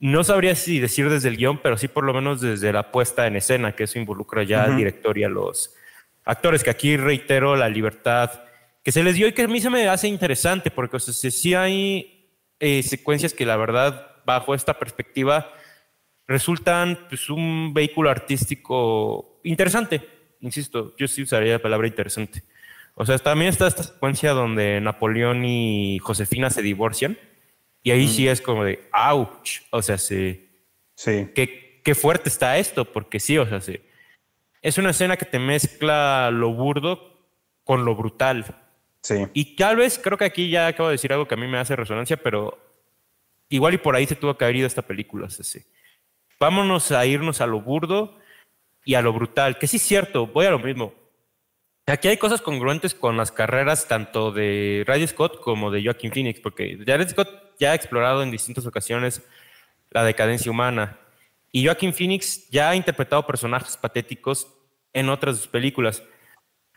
[0.00, 3.26] no sabría si decir desde el guion, pero sí por lo menos desde la puesta
[3.26, 5.74] en escena, que eso involucra ya al director y a los
[6.24, 8.42] actores, que aquí reitero la libertad
[8.82, 11.30] que se les dio y que a mí se me hace interesante, porque o sea,
[11.30, 12.17] sí hay
[12.60, 15.52] eh, secuencias que la verdad, bajo esta perspectiva,
[16.26, 20.06] resultan pues, un vehículo artístico interesante.
[20.40, 22.44] Insisto, yo sí usaría la palabra interesante.
[22.94, 27.16] O sea, también está esta secuencia donde Napoleón y Josefina se divorcian.
[27.82, 29.60] Y ahí sí es como de, ouch.
[29.70, 30.48] O sea, sí.
[30.94, 31.28] Sí.
[31.34, 33.80] Qué, qué fuerte está esto, porque sí, o sea, sí.
[34.62, 37.30] Es una escena que te mezcla lo burdo
[37.62, 38.67] con lo brutal.
[39.08, 39.26] Sí.
[39.32, 41.56] Y tal vez creo que aquí ya acabo de decir algo que a mí me
[41.56, 42.58] hace resonancia, pero
[43.48, 45.30] igual y por ahí se tuvo que haber ido esta película.
[45.30, 45.60] Sí.
[46.38, 48.18] Vámonos a irnos a lo burdo
[48.84, 50.92] y a lo brutal, que sí es cierto, voy a lo mismo.
[51.86, 56.38] Aquí hay cosas congruentes con las carreras tanto de Ridley Scott como de Joaquin Phoenix,
[56.40, 59.22] porque Ridley Scott ya ha explorado en distintas ocasiones
[59.90, 60.98] la decadencia humana
[61.50, 64.54] y Joaquin Phoenix ya ha interpretado personajes patéticos
[64.92, 66.02] en otras películas.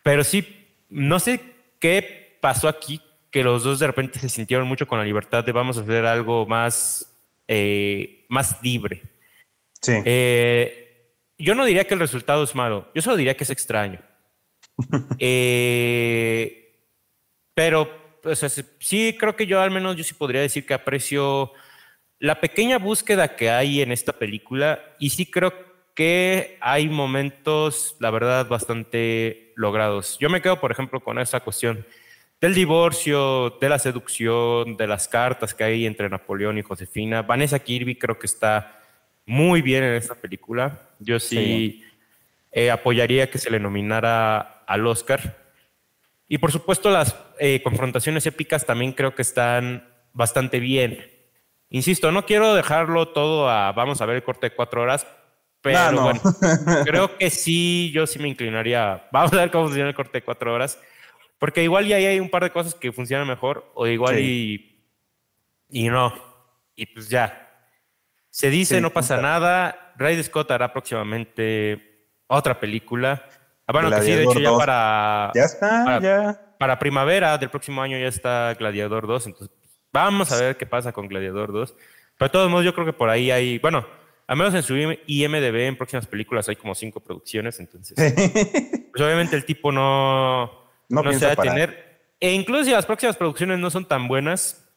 [0.02, 1.42] Pero sí, no sé
[1.80, 3.02] qué pasó aquí,
[3.32, 6.06] que los dos de repente se sintieron mucho con la libertad de vamos a hacer
[6.06, 9.04] algo más, eh, más libre.
[9.82, 9.94] Sí.
[10.04, 14.00] Eh, yo no diría que el resultado es malo, yo solo diría que es extraño.
[15.20, 16.62] Eh,
[17.54, 17.88] pero
[18.80, 21.52] sí, creo que yo al menos yo sí podría decir que aprecio
[22.20, 25.54] la pequeña búsqueda que hay en esta película y sí creo
[25.96, 30.18] que hay momentos, la verdad, bastante logrados.
[30.20, 31.86] Yo me quedo, por ejemplo, con esa cuestión
[32.42, 37.22] del divorcio, de la seducción, de las cartas que hay entre Napoleón y Josefina.
[37.22, 38.82] Vanessa Kirby creo que está
[39.28, 40.90] muy bien en esta película.
[41.00, 41.84] Yo sí,
[42.52, 45.38] eh, apoyaría que se le nominara al Oscar.
[46.28, 51.12] Y por supuesto las eh, confrontaciones épicas también creo que están bastante bien.
[51.70, 55.06] Insisto, no quiero dejarlo todo a vamos a ver el corte de cuatro horas,
[55.62, 56.22] pero bueno,
[56.86, 59.08] creo que sí, yo sí me inclinaría.
[59.12, 60.80] Vamos a ver cómo funciona el corte de cuatro horas,
[61.42, 64.86] porque igual ya hay un par de cosas que funcionan mejor, o igual y,
[65.72, 66.14] y no.
[66.76, 67.50] Y pues ya.
[68.30, 69.92] Se dice, no pasa nada.
[69.98, 73.26] Ray Scott hará próximamente otra película.
[73.66, 75.32] Ah, bueno, que sí, de hecho ya para...
[75.34, 76.56] Ya está, para, ya.
[76.60, 79.58] Para primavera del próximo año ya está Gladiador 2, entonces
[79.92, 81.74] vamos a ver qué pasa con Gladiador 2.
[82.20, 83.88] Pero de todos modos yo creo que por ahí hay, bueno,
[84.28, 87.96] al menos en su IMDB en próximas películas hay como cinco producciones, entonces...
[88.92, 90.61] pues obviamente el tipo no,
[90.92, 91.92] no, se va a tener.
[92.20, 94.70] E incluso si las próximas producciones no son tan buenas,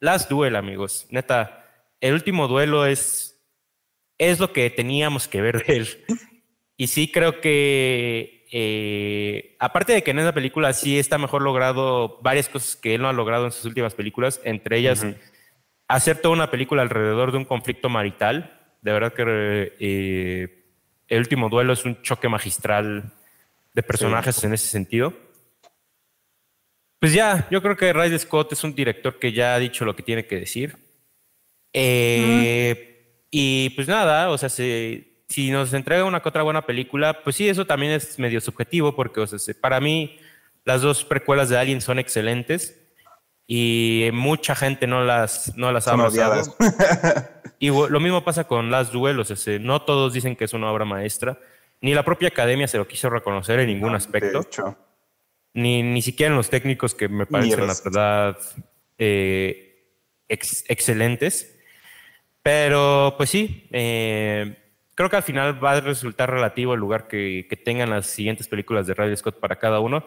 [0.00, 1.06] las duel, amigos.
[1.10, 1.64] Neta,
[2.00, 3.42] el último duelo es,
[4.18, 5.88] es lo que teníamos que ver de él.
[6.76, 12.18] Y sí creo que, eh, aparte de que en esa película sí está mejor logrado
[12.20, 15.06] varias cosas que él no ha logrado en sus últimas películas, entre ellas
[15.88, 18.60] hacer toda una película alrededor de un conflicto marital.
[18.82, 20.64] De verdad que eh,
[21.08, 23.12] el último duelo es un choque magistral
[23.74, 25.12] de personajes en ese sentido.
[27.00, 29.94] Pues ya, yo creo que Riley Scott es un director que ya ha dicho lo
[29.94, 30.78] que tiene que decir.
[31.72, 37.22] Eh, y pues nada, o sea, se, si nos entrega una que otra buena película,
[37.22, 40.18] pues sí, eso también es medio subjetivo, porque o sea, para mí
[40.64, 42.80] las dos precuelas de Alien son excelentes
[43.46, 46.56] y mucha gente no las, no las ha abrazado.
[47.58, 51.38] y lo mismo pasa con Las Duelos, no todos dicen que es una obra maestra,
[51.84, 54.40] ni la propia academia se lo quiso reconocer en ningún aspecto.
[55.52, 58.38] Ni, ni siquiera en los técnicos que me parecen, la verdad,
[58.96, 59.92] eh,
[60.26, 61.60] excelentes.
[62.42, 64.56] Pero, pues sí, eh,
[64.94, 68.86] creo que al final va a resultar relativo el lugar que, tengan las siguientes películas
[68.86, 70.06] de Ridley Scott para cada uno.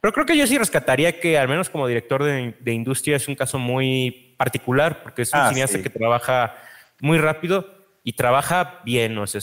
[0.00, 3.34] Pero creo que yo sí rescataría que, al menos como director de, industria, es un
[3.34, 6.54] caso muy particular, porque es un ah, cineasta que trabaja
[7.02, 7.66] muy rápido
[8.02, 9.18] y trabaja bien.
[9.18, 9.42] O sea,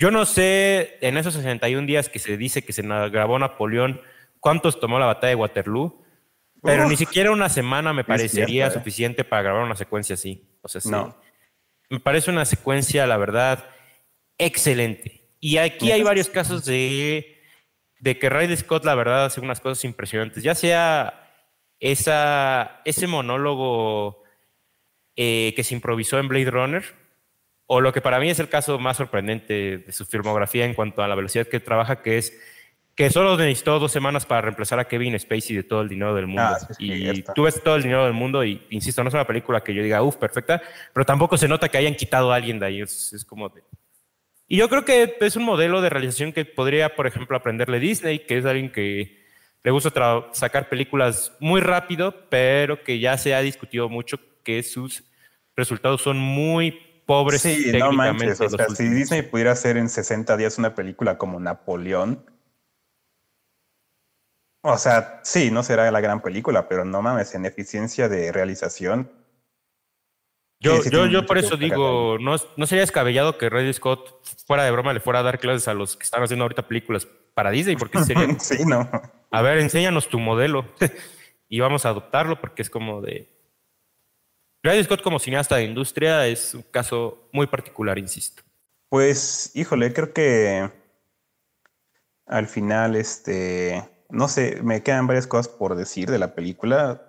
[0.00, 4.00] yo no sé en esos 61 días que se dice que se grabó Napoleón,
[4.40, 6.02] cuántos tomó la batalla de Waterloo,
[6.62, 8.70] pero ni siquiera una semana me parecería ¿eh?
[8.70, 10.48] suficiente para grabar una secuencia así.
[10.62, 10.90] O sea, sí.
[11.90, 13.68] Me parece una secuencia, la verdad,
[14.38, 15.28] excelente.
[15.38, 17.38] Y aquí hay varios casos de,
[17.98, 20.42] de que Ridley Scott, la verdad, hace unas cosas impresionantes.
[20.42, 21.30] Ya sea
[21.78, 24.22] esa, ese monólogo
[25.14, 26.99] eh, que se improvisó en Blade Runner,
[27.72, 31.04] o lo que para mí es el caso más sorprendente de su filmografía en cuanto
[31.04, 32.36] a la velocidad que trabaja, que es
[32.96, 36.26] que solo necesitó dos semanas para reemplazar a Kevin Spacey de todo el dinero del
[36.26, 36.42] mundo.
[36.42, 39.60] Ah, y tú ves todo el dinero del mundo y, insisto, no es una película
[39.60, 40.60] que yo diga, uff, perfecta,
[40.92, 42.80] pero tampoco se nota que hayan quitado a alguien de ahí.
[42.80, 43.62] Es, es como de,
[44.48, 48.18] y yo creo que es un modelo de realización que podría, por ejemplo, aprenderle Disney,
[48.18, 49.16] que es alguien que
[49.62, 55.04] le gusta sacar películas muy rápido, pero que ya se ha discutido mucho que sus
[55.54, 57.42] resultados son muy pobres.
[57.42, 58.40] Sí, no manches.
[58.40, 62.24] O sea, si Disney pudiera hacer en 60 días una película como Napoleón,
[64.62, 69.10] o sea, sí, no será la gran película, pero no mames, en eficiencia de realización,
[70.62, 74.70] yo, yo, yo por eso digo, no, no sería descabellado que Ridley Scott, fuera de
[74.70, 77.76] broma, le fuera a dar clases a los que están haciendo ahorita películas para Disney,
[77.76, 78.28] porque sería.
[78.38, 78.88] sí, no.
[79.30, 80.66] A ver, enséñanos tu modelo
[81.48, 83.39] y vamos a adoptarlo porque es como de.
[84.62, 88.42] Ridley Scott como cineasta de industria es un caso muy particular, insisto.
[88.88, 90.70] Pues, híjole, creo que
[92.26, 97.02] al final, este, no sé, me quedan varias cosas por decir de la película.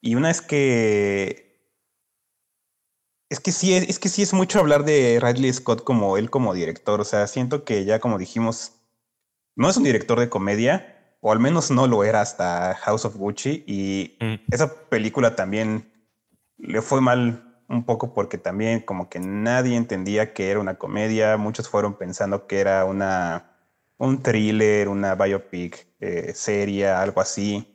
[0.00, 1.52] Y una es que
[3.30, 6.52] es que sí es, que sí es mucho hablar de Ridley Scott como él como
[6.52, 7.00] director.
[7.00, 8.72] O sea, siento que ya como dijimos,
[9.56, 13.16] no es un director de comedia, o al menos no lo era hasta House of
[13.16, 13.64] Gucci.
[13.66, 14.52] Y mm.
[14.52, 15.90] esa película también
[16.62, 21.36] le fue mal un poco porque también como que nadie entendía que era una comedia.
[21.36, 23.56] Muchos fueron pensando que era una,
[23.98, 27.68] un thriller, una biopic eh, seria, algo así.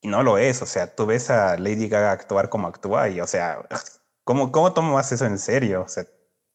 [0.00, 0.62] Y no lo es.
[0.62, 3.58] O sea, tú ves a Lady Gaga actuar como actúa y, o sea,
[4.24, 5.82] ¿cómo, cómo tomas eso en serio?
[5.82, 6.04] O sea,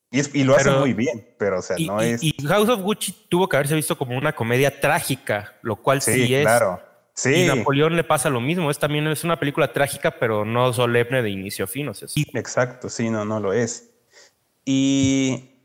[0.09, 2.23] y, lo hace muy bien, pero o sea, no es.
[2.23, 6.33] Y House of Gucci tuvo que haberse visto como una comedia trágica, lo cual sí,
[6.33, 6.43] es.
[6.43, 6.81] Claro.
[7.17, 7.33] Sí.
[7.33, 8.69] Y Napoleón le pasa lo mismo.
[8.69, 11.89] Es también es una película trágica, pero no solemne de inicio a fin.
[11.89, 13.89] O sea, Exacto, sí, no, no lo es.
[14.63, 15.63] Y,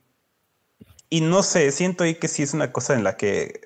[1.10, 3.60] y no sé, siento ahí que sí es una cosa en la que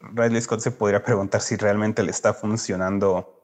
[0.00, 3.42] Riley Scott se podría preguntar si realmente le está funcionando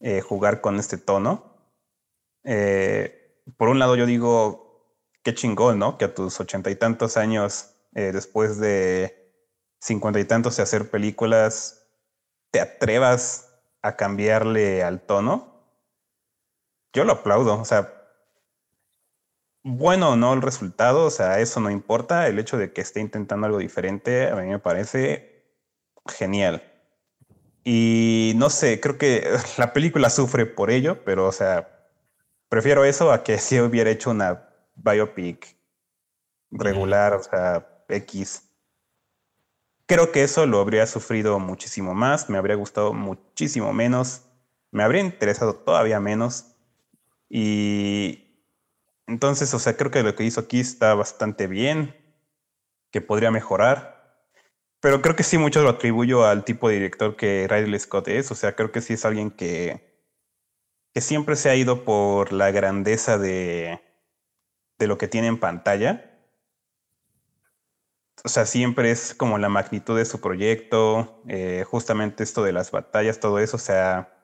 [0.00, 1.54] eh, jugar con este tono.
[2.44, 4.88] Eh, por un lado, yo digo,
[5.22, 5.98] qué chingón, ¿no?
[5.98, 9.34] Que a tus ochenta y tantos años, eh, después de
[9.80, 11.83] cincuenta y tantos de hacer películas,
[12.54, 15.60] te atrevas a cambiarle al tono,
[16.92, 17.60] yo lo aplaudo.
[17.60, 17.92] O sea,
[19.64, 22.28] bueno o no el resultado, o sea, eso no importa.
[22.28, 25.42] El hecho de que esté intentando algo diferente, a mí me parece
[26.06, 26.62] genial.
[27.64, 31.88] Y no sé, creo que la película sufre por ello, pero, o sea,
[32.48, 35.56] prefiero eso a que si hubiera hecho una biopic
[36.52, 38.43] regular, o sea, X.
[39.86, 44.22] Creo que eso lo habría sufrido muchísimo más, me habría gustado muchísimo menos,
[44.70, 46.56] me habría interesado todavía menos.
[47.28, 48.24] Y
[49.06, 51.94] entonces, o sea, creo que lo que hizo aquí está bastante bien,
[52.90, 54.24] que podría mejorar.
[54.80, 58.30] Pero creo que sí mucho lo atribuyo al tipo de director que Riley Scott es.
[58.30, 60.02] O sea, creo que sí es alguien que,
[60.94, 63.80] que siempre se ha ido por la grandeza de,
[64.78, 66.13] de lo que tiene en pantalla
[68.24, 72.70] o sea, siempre es como la magnitud de su proyecto, eh, justamente esto de las
[72.70, 74.14] batallas, todo eso, o sea,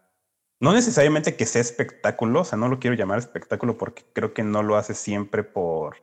[0.59, 4.43] no necesariamente que sea espectáculo, o sea, no lo quiero llamar espectáculo porque creo que
[4.43, 5.97] no lo hace siempre por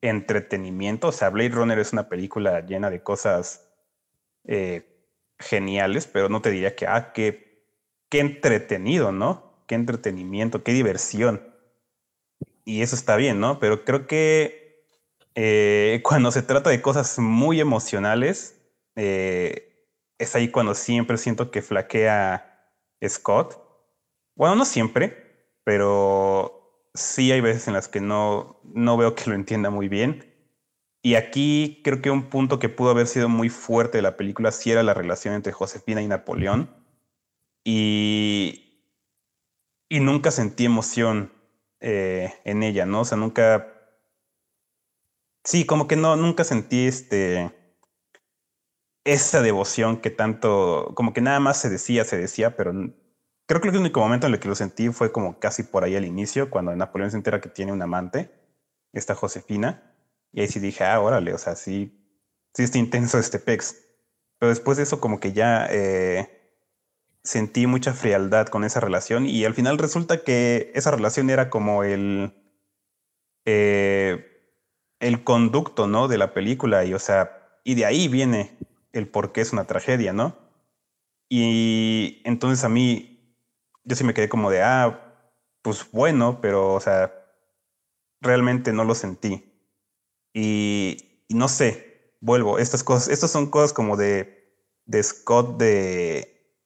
[0.00, 3.68] entretenimiento, o sea, Blade Runner es una película llena de cosas
[4.44, 4.86] eh,
[5.38, 7.66] geniales, pero no te diría que, ah, qué,
[8.08, 9.64] qué entretenido, ¿no?
[9.66, 11.42] Qué entretenimiento, qué diversión.
[12.64, 13.58] Y eso está bien, ¿no?
[13.60, 14.67] Pero creo que
[15.34, 18.60] eh, cuando se trata de cosas muy emocionales,
[18.96, 19.86] eh,
[20.18, 22.72] es ahí cuando siempre siento que flaquea
[23.06, 23.60] Scott.
[24.34, 29.34] Bueno, no siempre, pero sí hay veces en las que no, no veo que lo
[29.34, 30.34] entienda muy bien.
[31.02, 34.50] Y aquí creo que un punto que pudo haber sido muy fuerte de la película
[34.50, 36.74] sí era la relación entre Josefina y Napoleón.
[37.64, 38.82] Y,
[39.88, 41.32] y nunca sentí emoción
[41.80, 43.02] eh, en ella, ¿no?
[43.02, 43.77] O sea, nunca
[45.48, 47.50] Sí, como que no, nunca sentí este
[49.04, 52.72] esa devoción que tanto, como que nada más se decía, se decía, pero
[53.46, 55.96] creo que el único momento en el que lo sentí fue como casi por ahí
[55.96, 58.30] al inicio, cuando Napoleón se entera que tiene un amante,
[58.92, 59.94] esta Josefina,
[60.32, 61.98] y ahí sí dije, ah, órale, o sea, sí,
[62.52, 63.76] sí está intenso este pex.
[64.38, 66.28] Pero después de eso como que ya eh,
[67.24, 71.84] sentí mucha frialdad con esa relación y al final resulta que esa relación era como
[71.84, 72.34] el...
[73.46, 74.37] Eh,
[75.00, 76.08] el conducto, ¿no?
[76.08, 78.58] De la película y, o sea, y de ahí viene
[78.92, 80.36] el por qué es una tragedia, ¿no?
[81.28, 83.36] Y entonces a mí,
[83.84, 85.08] yo sí me quedé como de, ah,
[85.62, 87.12] pues bueno, pero, o sea,
[88.20, 89.44] realmente no lo sentí.
[90.34, 94.54] Y, no sé, vuelvo, estas cosas, estas son cosas como de,
[94.86, 96.56] de Scott de,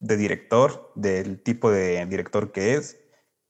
[0.00, 2.98] de director, del tipo de director que es,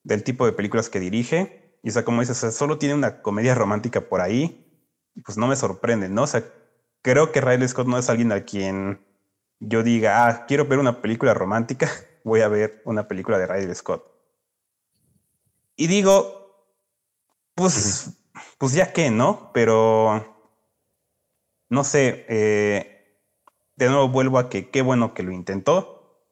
[0.04, 3.54] del tipo de películas que dirige y o sea, como dices, solo tiene una comedia
[3.54, 4.62] romántica por ahí,
[5.24, 6.24] pues no me sorprende, ¿no?
[6.24, 6.44] O sea,
[7.00, 9.00] creo que Riley Scott no es alguien a quien
[9.58, 11.90] yo diga, ah, quiero ver una película romántica,
[12.24, 14.04] voy a ver una película de Riley Scott.
[15.76, 16.68] Y digo,
[17.54, 18.10] pues,
[18.58, 19.50] pues ya que, ¿no?
[19.54, 20.44] Pero,
[21.70, 23.18] no sé, eh,
[23.76, 26.22] de nuevo vuelvo a que qué bueno que lo intentó,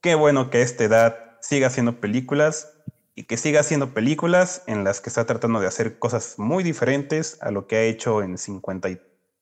[0.00, 2.73] qué bueno que a esta edad siga haciendo películas
[3.14, 7.38] y que siga haciendo películas en las que está tratando de hacer cosas muy diferentes
[7.40, 8.88] a lo que ha hecho en 50,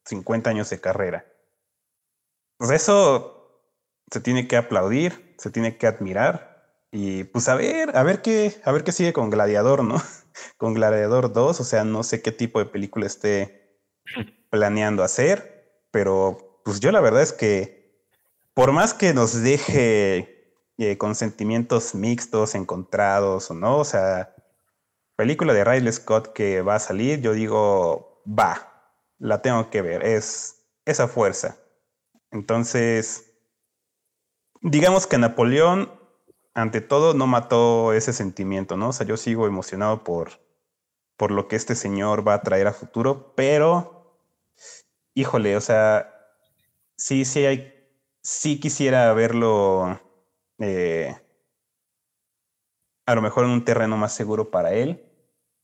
[0.04, 1.26] 50 años de carrera.
[2.58, 3.38] pues eso
[4.10, 6.52] se tiene que aplaudir, se tiene que admirar
[6.90, 9.96] y pues a ver, a ver qué, a ver qué sigue con Gladiador, ¿no?
[10.58, 13.80] con Gladiador 2, o sea, no sé qué tipo de película esté
[14.50, 18.04] planeando hacer, pero pues yo la verdad es que
[18.52, 20.41] por más que nos deje
[20.82, 24.34] eh, con sentimientos mixtos, encontrados o no, o sea,
[25.16, 30.04] película de Riley Scott que va a salir, yo digo, va, la tengo que ver,
[30.04, 31.56] es esa fuerza.
[32.32, 33.32] Entonces,
[34.60, 35.92] digamos que Napoleón,
[36.54, 38.88] ante todo, no mató ese sentimiento, ¿no?
[38.88, 40.40] O sea, yo sigo emocionado por,
[41.16, 44.18] por lo que este señor va a traer a futuro, pero,
[45.14, 46.12] híjole, o sea,
[46.96, 47.72] sí, sí hay,
[48.22, 50.00] sí quisiera verlo
[50.58, 51.16] eh,
[53.06, 55.04] a lo mejor en un terreno más seguro para él,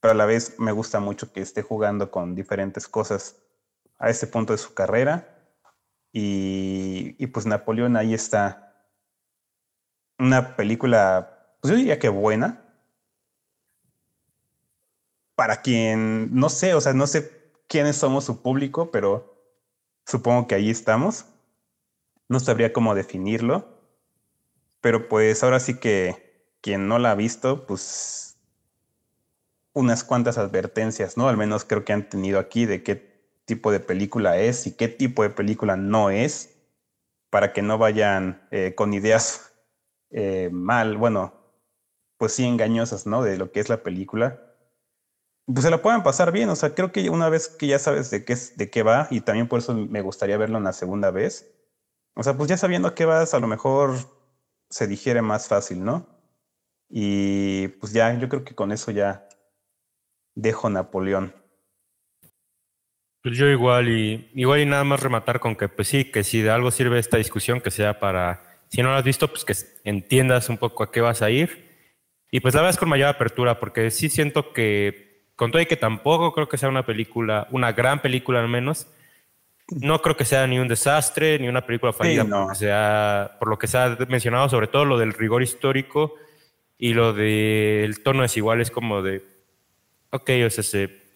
[0.01, 3.37] pero a la vez me gusta mucho que esté jugando con diferentes cosas
[3.99, 5.39] a este punto de su carrera
[6.13, 8.89] y, pues Napoleón ahí está.
[10.19, 12.65] Una película, pues yo diría que buena.
[15.35, 19.37] Para quien, no sé, o sea, no sé quiénes somos su público, pero
[20.07, 21.27] supongo que ahí estamos.
[22.29, 23.78] No sabría cómo definirlo.
[24.81, 26.29] Pero pues ahora sí que
[26.61, 28.39] quien no la ha visto, pues
[29.73, 31.29] unas cuantas advertencias, ¿no?
[31.29, 33.09] Al menos creo que han tenido aquí de qué
[33.45, 36.57] tipo de película es y qué tipo de película no es,
[37.31, 39.53] para que no vayan eh, con ideas
[40.11, 41.35] eh, mal, bueno,
[42.17, 43.23] pues sí engañosas, ¿no?
[43.23, 44.43] De lo que es la película.
[45.47, 48.11] Pues se la puedan pasar bien, o sea, creo que una vez que ya sabes
[48.11, 51.11] de qué, es, de qué va, y también por eso me gustaría verlo una segunda
[51.11, 51.55] vez,
[52.15, 53.95] o sea, pues ya sabiendo qué vas, a lo mejor
[54.71, 56.07] se digiere más fácil, ¿no?
[56.89, 59.29] Y pues ya, yo creo que con eso ya
[60.35, 61.35] dejo Napoleón.
[63.23, 66.41] Pues yo igual y igual y nada más rematar con que pues sí, que si
[66.41, 69.55] de algo sirve esta discusión, que sea para, si no lo has visto, pues que
[69.85, 71.69] entiendas un poco a qué vas a ir.
[72.31, 75.77] Y pues la veas con mayor apertura, porque sí siento que, con todo y que
[75.77, 78.87] tampoco creo que sea una película, una gran película al menos,
[79.71, 83.67] no creo que sea ni un desastre, ni una película fallida, sea, por lo que
[83.67, 86.15] se ha mencionado, sobre todo lo del rigor histórico
[86.79, 89.25] y lo del tono desigual es como de,
[90.11, 91.09] ok, o sea, se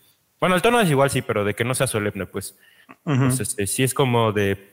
[0.42, 2.58] bueno, el tono es igual, sí, pero de que no sea solemne, pues.
[3.38, 4.72] Este, sí es como de.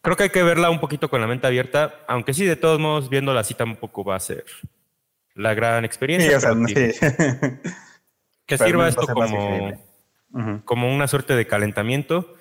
[0.00, 2.80] Creo que hay que verla un poquito con la mente abierta, aunque sí, de todos
[2.80, 4.44] modos, viéndola así tampoco va a ser
[5.36, 6.40] la gran experiencia.
[8.44, 9.72] que sirva esto como,
[10.64, 12.34] como una suerte de calentamiento.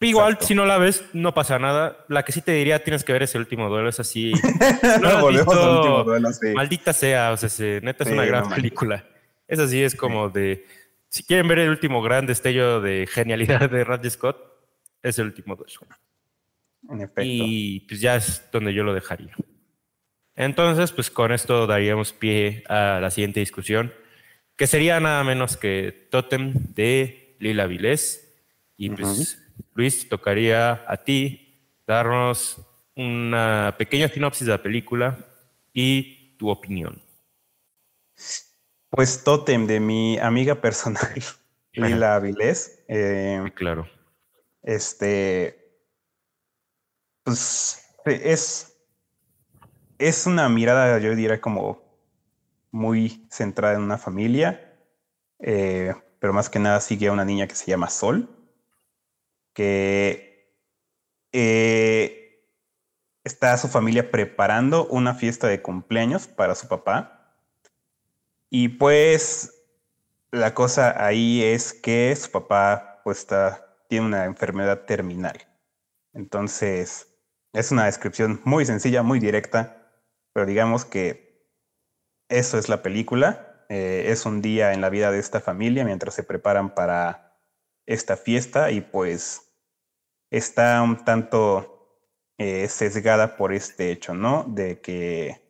[0.00, 2.04] Igual, si no la ves, no pasa nada.
[2.08, 4.32] La que sí te diría tienes que ver es el último duelo, es así.
[5.02, 9.04] No, último duelo, Maldita sea, o sea, neta es una gran película.
[9.46, 10.64] Esa sí es como de
[11.10, 14.38] si quieren ver el último gran destello de genialidad de Radley Scott,
[15.02, 15.78] es el último dos.
[16.88, 17.22] En efecto.
[17.24, 19.34] Y pues ya es donde yo lo dejaría.
[20.36, 23.92] Entonces, pues con esto daríamos pie a la siguiente discusión,
[24.60, 28.30] que sería nada menos que Totem de Lila Vilés.
[28.76, 29.38] Y pues,
[29.72, 32.60] Luis, tocaría a ti darnos
[32.94, 35.16] una pequeña sinopsis de la película
[35.72, 37.02] y tu opinión.
[38.90, 41.22] Pues Totem de mi amiga personal,
[41.72, 42.84] Lila Avilés.
[42.86, 43.88] Eh, claro.
[44.62, 45.72] Este,
[47.24, 48.76] pues es,
[49.98, 51.89] es una mirada, yo diría, como
[52.70, 54.76] muy centrada en una familia,
[55.38, 58.28] eh, pero más que nada sigue a una niña que se llama Sol,
[59.52, 60.54] que
[61.32, 62.44] eh,
[63.24, 67.20] está su familia preparando una fiesta de cumpleaños para su papá
[68.50, 69.54] y pues
[70.32, 73.26] la cosa ahí es que su papá pues
[73.88, 75.38] tiene una enfermedad terminal.
[76.12, 77.08] Entonces,
[77.52, 79.92] es una descripción muy sencilla, muy directa,
[80.32, 81.29] pero digamos que
[82.30, 83.66] eso es la película.
[83.68, 87.38] Eh, es un día en la vida de esta familia mientras se preparan para
[87.86, 89.52] esta fiesta y pues
[90.30, 91.80] está un tanto
[92.38, 94.44] eh, sesgada por este hecho, ¿no?
[94.48, 95.40] De que,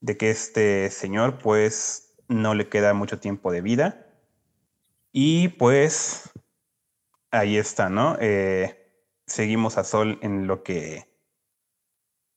[0.00, 4.06] de que este señor pues no le queda mucho tiempo de vida.
[5.12, 6.30] Y pues
[7.30, 8.16] ahí está, ¿no?
[8.20, 8.92] Eh,
[9.26, 11.09] seguimos a Sol en lo que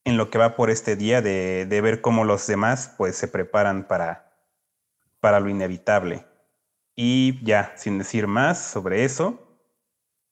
[0.05, 3.87] en lo que va por este día de, ver cómo los demás pues se preparan
[3.87, 4.33] para,
[5.19, 6.25] para lo inevitable.
[6.95, 9.57] Y ya, sin decir más sobre eso,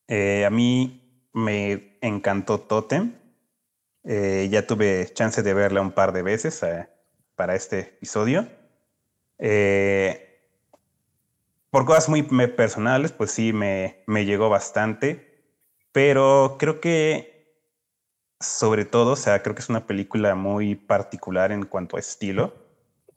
[0.08, 3.18] eh, a mí me encantó Totem.
[4.04, 6.60] Eh, ya tuve chance de verla un par de veces
[7.34, 8.48] para este episodio.
[9.38, 10.28] Eh,
[11.70, 15.46] por cosas muy personales, pues sí, me, me llegó bastante,
[15.90, 17.31] pero creo que
[18.42, 22.54] sobre todo, o sea, creo que es una película muy particular en cuanto a estilo.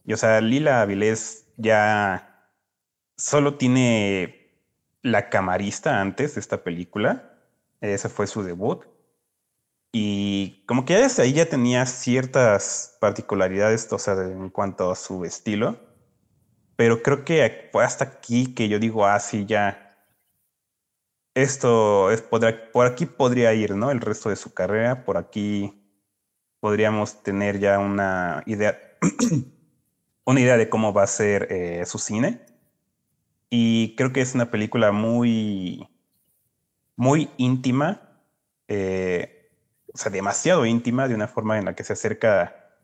[0.06, 2.50] Y, o sea, Lila Avilés ya
[3.18, 4.46] solo tiene
[5.02, 7.38] la camarista antes de esta película.
[7.82, 8.86] Ese fue su debut.
[9.92, 14.96] Y como que ya desde ahí ya tenía ciertas particularidades, o sea, en cuanto a
[14.96, 15.80] su estilo.
[16.76, 19.85] Pero creo que fue hasta aquí que yo digo, ah, sí, ya.
[21.36, 23.92] Esto es, por aquí podría ir, ¿no?
[23.92, 25.04] El resto de su carrera.
[25.04, 25.86] Por aquí
[26.62, 28.80] podríamos tener ya una idea,
[30.26, 32.46] una idea de cómo va a ser eh, su cine.
[33.50, 35.90] Y creo que es una película muy,
[36.96, 38.24] muy íntima.
[38.70, 39.52] Eh,
[39.94, 42.78] o sea, demasiado íntima, de una forma en la que se acerca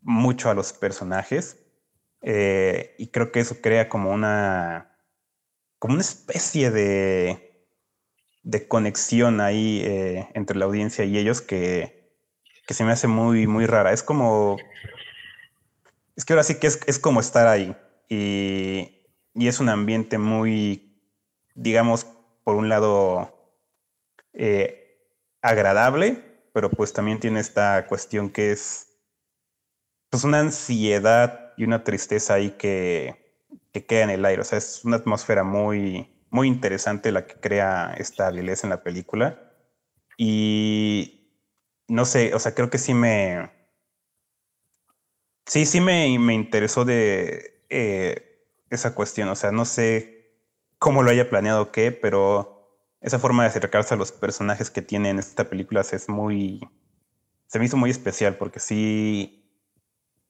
[0.00, 1.58] mucho a los personajes.
[2.22, 4.91] Eh, y creo que eso crea como una,
[5.82, 7.66] como una especie de,
[8.44, 12.22] de conexión ahí eh, entre la audiencia y ellos que,
[12.68, 13.92] que, se me hace muy, muy rara.
[13.92, 14.58] Es como,
[16.14, 17.76] es que ahora sí que es, es como estar ahí.
[18.08, 21.02] Y, y, es un ambiente muy,
[21.56, 22.06] digamos,
[22.44, 23.58] por un lado,
[24.34, 26.22] eh, agradable,
[26.52, 28.86] pero pues también tiene esta cuestión que es
[30.10, 33.21] pues una ansiedad y una tristeza ahí que,
[33.72, 34.42] que queda en el aire.
[34.42, 38.82] O sea, es una atmósfera muy, muy interesante la que crea esta belleza en la
[38.82, 39.52] película.
[40.16, 41.22] Y
[41.88, 43.50] no sé, o sea, creo que sí me.
[45.46, 49.28] Sí, sí me, me interesó de eh, esa cuestión.
[49.28, 50.38] O sea, no sé
[50.78, 52.52] cómo lo haya planeado qué, pero
[53.00, 56.60] esa forma de acercarse a los personajes que tiene en esta película es muy.
[57.46, 59.38] Se me hizo muy especial porque sí.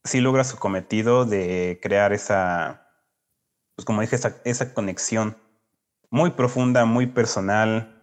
[0.05, 2.92] Sí logra su cometido de crear esa.
[3.75, 5.37] Pues como dije, esa, esa conexión
[6.11, 8.03] muy profunda, muy personal,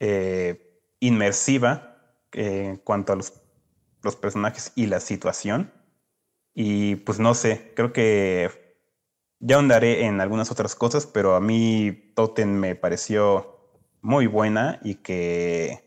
[0.00, 1.96] eh, inmersiva
[2.32, 3.34] eh, en cuanto a los,
[4.02, 5.72] los personajes y la situación.
[6.54, 8.76] Y pues no sé, creo que
[9.38, 13.56] ya ahondaré en algunas otras cosas, pero a mí Totem me pareció
[14.00, 15.86] muy buena y que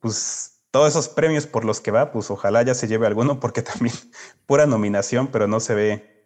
[0.00, 3.62] pues todos esos premios por los que va, pues ojalá ya se lleve alguno porque
[3.62, 3.94] también
[4.46, 6.21] pura nominación, pero no se ve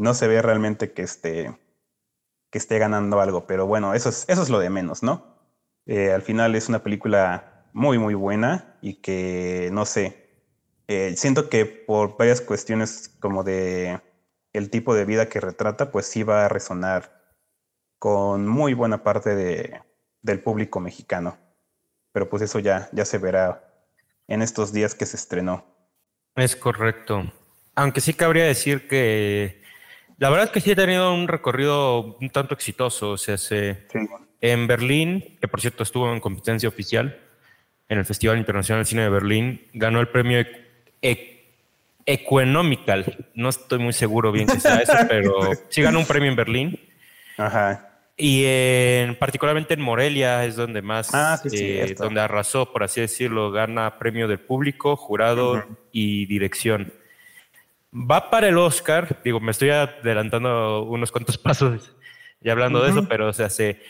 [0.00, 1.56] no se ve realmente que esté
[2.50, 5.36] que esté ganando algo, pero bueno, eso es eso es lo de menos, ¿no?
[5.86, 10.30] Eh, al final es una película muy muy buena y que no sé,
[10.88, 14.00] eh, siento que por varias cuestiones como de
[14.52, 17.20] el tipo de vida que retrata, pues sí va a resonar
[17.98, 19.82] con muy buena parte de,
[20.22, 21.38] del público mexicano.
[22.12, 23.72] Pero pues eso ya, ya se verá
[24.26, 25.64] en estos días que se estrenó.
[26.34, 27.30] Es correcto.
[27.76, 29.59] Aunque sí cabría decir que
[30.20, 33.12] la verdad es que sí ha tenido un recorrido un tanto exitoso.
[33.12, 33.86] O sea, se,
[34.42, 37.18] en Berlín, que por cierto estuvo en competencia oficial
[37.88, 40.44] en el Festival Internacional de Cine de Berlín, ganó el premio
[41.00, 41.36] e
[42.04, 43.28] Economical.
[43.34, 46.80] No estoy muy seguro bien que sea eso, pero sí ganó un premio en Berlín.
[47.38, 47.88] Ajá.
[48.16, 53.50] Y en, particularmente en Morelia es donde más, ah, eh, donde arrasó, por así decirlo,
[53.52, 56.92] gana premio del público, jurado y dirección.
[57.92, 61.96] Va para el Oscar, digo, me estoy adelantando unos cuantos pasos
[62.40, 63.80] ya hablando de eso, pero o sea, se,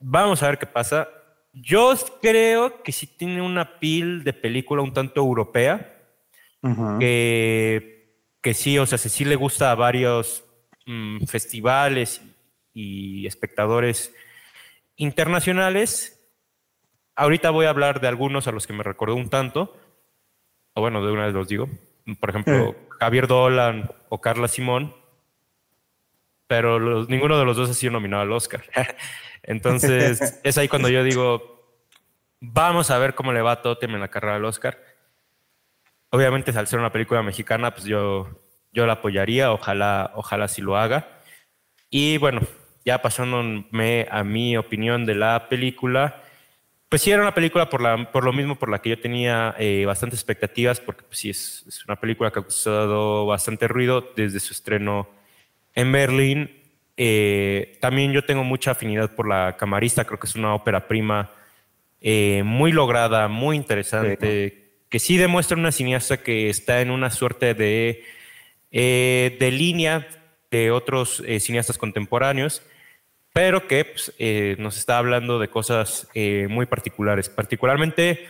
[0.00, 1.08] vamos a ver qué pasa.
[1.52, 5.92] Yo creo que sí tiene una pil de película un tanto europea,
[6.98, 10.44] que, que sí, o sea, sí le gusta a varios
[10.86, 12.20] mm, festivales
[12.74, 14.12] y espectadores
[14.96, 16.20] internacionales.
[17.14, 19.76] Ahorita voy a hablar de algunos a los que me recordó un tanto,
[20.74, 21.68] o bueno, de una vez los digo.
[22.18, 22.85] Por ejemplo, eh.
[22.98, 24.94] Javier Dolan o Carla Simón,
[26.46, 28.64] pero ninguno de los dos ha sido nominado al Oscar.
[29.42, 31.56] Entonces, es ahí cuando yo digo,
[32.40, 34.80] vamos a ver cómo le va a Totem en la carrera del Oscar.
[36.10, 38.28] Obviamente, al ser una película mexicana, pues yo,
[38.72, 41.20] yo la apoyaría, ojalá, ojalá sí lo haga.
[41.90, 42.40] Y bueno,
[42.84, 46.22] ya pasándome a mi opinión de la película,
[46.88, 49.54] pues sí era una película por, la, por lo mismo por la que yo tenía
[49.58, 54.12] eh, bastantes expectativas, porque pues sí es, es, una película que ha causado bastante ruido
[54.14, 55.08] desde su estreno
[55.74, 56.62] en Berlín.
[56.96, 61.30] Eh, también yo tengo mucha afinidad por la camarista, creo que es una ópera prima
[62.00, 67.54] eh, muy lograda, muy interesante, que sí demuestra una cineasta que está en una suerte
[67.54, 68.04] de,
[68.70, 70.06] de línea
[70.52, 72.62] de otros cineastas contemporáneos
[73.36, 77.28] pero que pues, eh, nos está hablando de cosas eh, muy particulares.
[77.28, 78.26] Particularmente,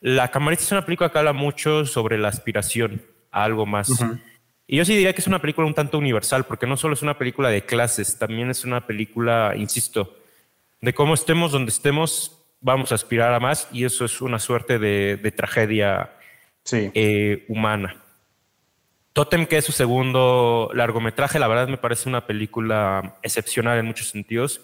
[0.00, 3.90] La Camarista es una película que habla mucho sobre la aspiración a algo más.
[4.66, 7.02] Y yo sí diría que es una película un tanto universal, porque no solo es
[7.02, 10.16] una película de clases, también es una película, insisto,
[10.80, 14.78] de cómo estemos donde estemos, vamos a aspirar a más y eso es una suerte
[14.78, 16.12] de, tragedia
[16.72, 17.99] eh, humana.
[19.12, 24.08] Totem, que es su segundo largometraje, la verdad me parece una película excepcional en muchos
[24.08, 24.60] sentidos.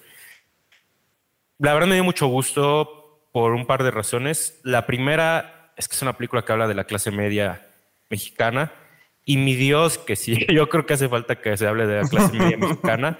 [1.58, 4.60] La verdad me dio mucho gusto por un par de razones.
[4.62, 7.66] La primera es que es una película que habla de la clase media
[8.08, 8.72] mexicana.
[9.24, 12.08] Y mi Dios, que sí, yo creo que hace falta que se hable de la
[12.08, 13.18] clase media mexicana,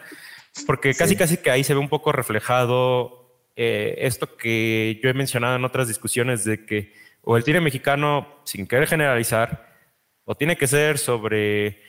[0.67, 5.15] porque casi casi que ahí se ve un poco reflejado eh, esto que yo he
[5.15, 9.76] mencionado en otras discusiones de que o el cine mexicano, sin querer generalizar,
[10.27, 11.81] o tiene que ser sobre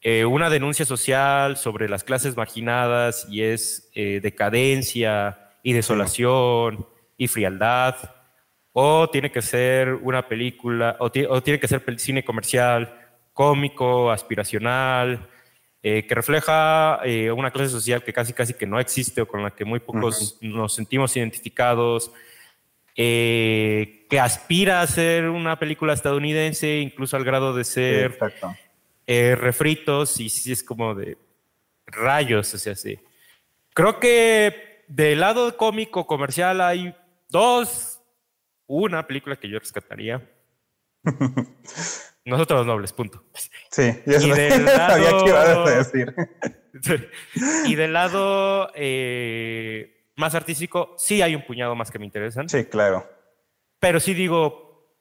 [0.00, 7.26] eh, una denuncia social sobre las clases marginadas y es eh, decadencia y desolación y
[7.26, 7.96] frialdad,
[8.72, 12.94] o tiene que ser una película, o, tiene que ser cine comercial,
[13.32, 15.28] cómico, aspiracional,
[15.82, 17.00] eh, que refleja
[17.34, 20.38] una clase social que casi casi que no existe o con la que muy pocos
[20.42, 22.12] nos sentimos identificados,
[22.96, 28.18] eh, que aspira a ser una película estadounidense, incluso al grado de ser
[29.06, 31.18] eh, refritos, y sí es como de
[31.86, 32.98] rayos, o sea, sí.
[33.72, 36.94] Creo que del lado cómico comercial hay
[37.28, 38.00] dos,
[38.66, 40.30] una película que yo rescataría.
[42.24, 43.22] Nosotros los nobles, punto.
[43.70, 46.14] Sí, ya sabía que ibas a decir.
[47.66, 52.48] y del lado eh, más artístico, sí hay un puñado más que me interesan.
[52.48, 53.08] Sí, claro.
[53.78, 54.96] Pero sí digo,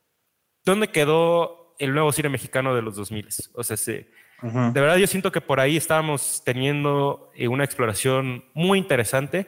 [0.65, 3.27] ¿dónde quedó el nuevo cine mexicano de los 2000?
[3.55, 4.05] O sea, sí,
[4.41, 9.47] de verdad yo siento que por ahí estábamos teniendo eh, una exploración muy interesante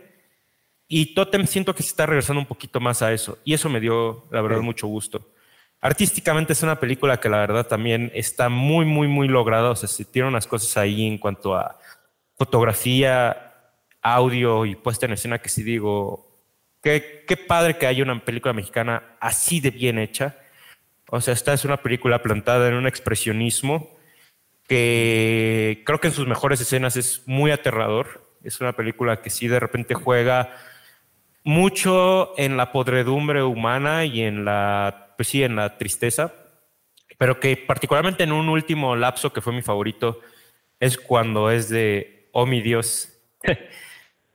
[0.88, 3.82] y Totem siento que se está regresando un poquito más a eso y eso me
[3.82, 5.34] dio, la verdad, mucho gusto.
[5.82, 9.70] Artísticamente es una película que la verdad también está muy, muy, muy lograda.
[9.70, 11.78] O sea, se tiene unas cosas ahí en cuanto a
[12.38, 13.45] fotografía,
[14.06, 16.40] audio y puesta en escena que sí digo,
[16.82, 20.38] qué, qué padre que haya una película mexicana así de bien hecha.
[21.10, 23.98] O sea, esta es una película plantada en un expresionismo
[24.68, 28.30] que creo que en sus mejores escenas es muy aterrador.
[28.44, 30.56] Es una película que sí de repente juega
[31.44, 36.34] mucho en la podredumbre humana y en la, pues sí, en la tristeza,
[37.18, 40.20] pero que particularmente en un último lapso que fue mi favorito
[40.80, 43.14] es cuando es de, oh mi Dios,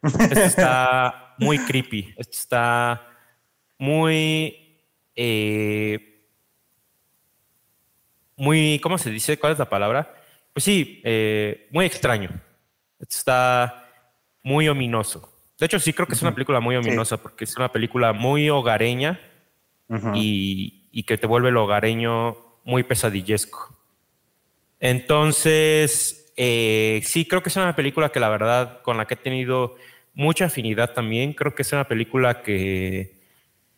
[0.02, 2.14] Esto está muy creepy.
[2.16, 3.06] Esto está
[3.78, 4.78] muy.
[5.14, 6.24] Eh,
[8.36, 8.78] muy.
[8.82, 9.38] ¿Cómo se dice?
[9.38, 10.14] ¿Cuál es la palabra?
[10.52, 12.30] Pues sí, eh, muy extraño.
[12.98, 13.88] Esto está
[14.42, 15.32] muy ominoso.
[15.58, 18.48] De hecho, sí creo que es una película muy ominosa porque es una película muy
[18.48, 19.20] hogareña
[20.14, 23.76] y, y, que te vuelve el hogareño muy pesadillesco.
[24.78, 29.16] Entonces, eh, sí creo que es una película que la verdad con la que he
[29.18, 29.76] tenido
[30.14, 31.34] mucha afinidad también.
[31.34, 33.12] Creo que es una película que,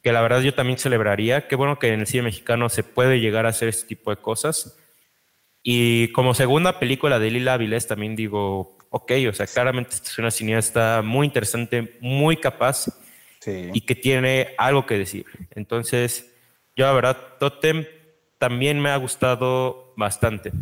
[0.01, 1.49] que la verdad yo también celebraría.
[1.49, 4.23] Qué bueno que en el cine mexicano se puede llegar a hacer este tipo de
[4.23, 4.79] cosas.
[5.65, 10.31] Y como segunda película de Lila Avilés también digo, ok, o sea, claramente es una
[10.31, 12.87] cineasta muy interesante, muy capaz
[13.45, 15.27] y que tiene algo que decir.
[15.51, 16.33] Entonces,
[16.77, 17.87] yo la verdad, Totem
[18.39, 20.53] también me ha gustado bastante.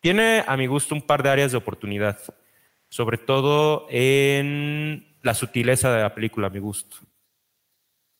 [0.00, 2.18] Tiene a mi gusto un par de áreas de oportunidad
[2.90, 6.96] sobre todo en la sutileza de la película, a mi gusto.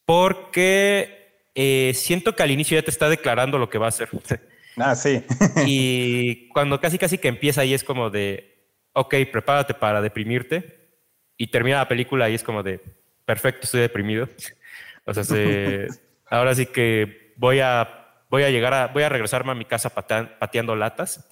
[0.06, 4.08] Porque eh, siento que al inicio ya te está declarando lo que va a hacer.
[4.76, 5.22] Ah, sí.
[5.66, 10.78] y cuando casi casi que empieza ahí es como de, ok, prepárate para deprimirte.
[11.36, 12.80] Y termina la película y es como de,
[13.24, 14.28] perfecto, estoy deprimido.
[15.04, 15.24] O sea,
[16.30, 19.90] ahora sí que voy a, voy a llegar a, voy a regresarme a mi casa
[19.90, 21.26] pateando latas.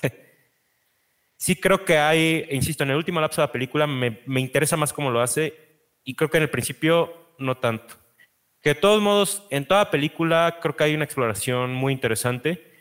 [1.39, 4.77] Sí creo que hay, insisto, en el último lapso de la película me, me, interesa
[4.77, 5.55] más cómo lo hace
[6.05, 7.95] y creo que en el principio no tanto.
[8.61, 12.75] Que de todos modos, en toda película creo que hay una exploración muy interesante,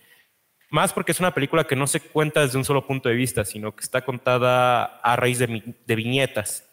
[0.71, 3.45] más porque es una película que no se cuenta desde un solo punto de vista,
[3.45, 6.67] sino que está contada a raíz de, de viñetas,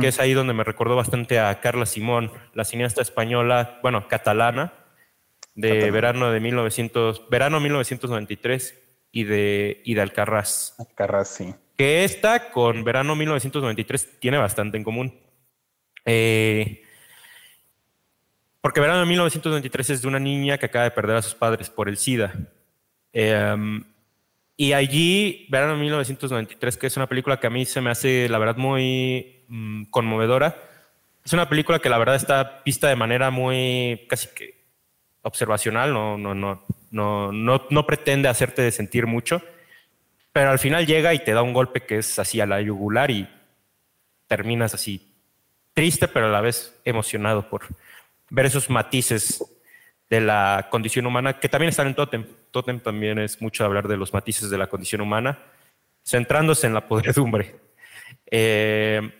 [0.00, 4.74] que es ahí donde me recordó bastante a Carla Simón, la cineasta española, bueno, catalana,
[5.54, 8.82] de verano de 1900, verano 1993
[9.12, 10.74] y de, y de Alcarraz.
[10.78, 11.54] Alcarraz, sí.
[11.76, 15.20] Que esta con Verano 1993 tiene bastante en común.
[16.04, 16.82] Eh,
[18.60, 21.88] porque Verano 1993 es de una niña que acaba de perder a sus padres por
[21.88, 22.32] el SIDA.
[23.12, 23.84] Em,
[24.56, 28.38] y allí, Verano 1993, que es una película que a mí se me hace, la
[28.38, 30.56] verdad, muy mm, conmovedora.
[31.24, 34.62] Es una película que la verdad está vista de manera muy casi que
[35.22, 39.42] observacional, no, no, no, no, no, pretende hacerte sentir mucho,
[40.32, 43.10] pero al final llega y te da un golpe que es así a la yugular
[43.10, 43.28] y
[44.26, 45.10] terminas así
[45.74, 47.62] triste, pero a la vez emocionado por,
[48.30, 49.44] ver esos matices
[50.08, 52.26] de la condición humana que también están en Totem.
[52.50, 55.38] Totem también es mucho hablar de los matices de la condición humana,
[56.04, 57.56] centrándose en la podredumbre.
[58.30, 59.10] Eh,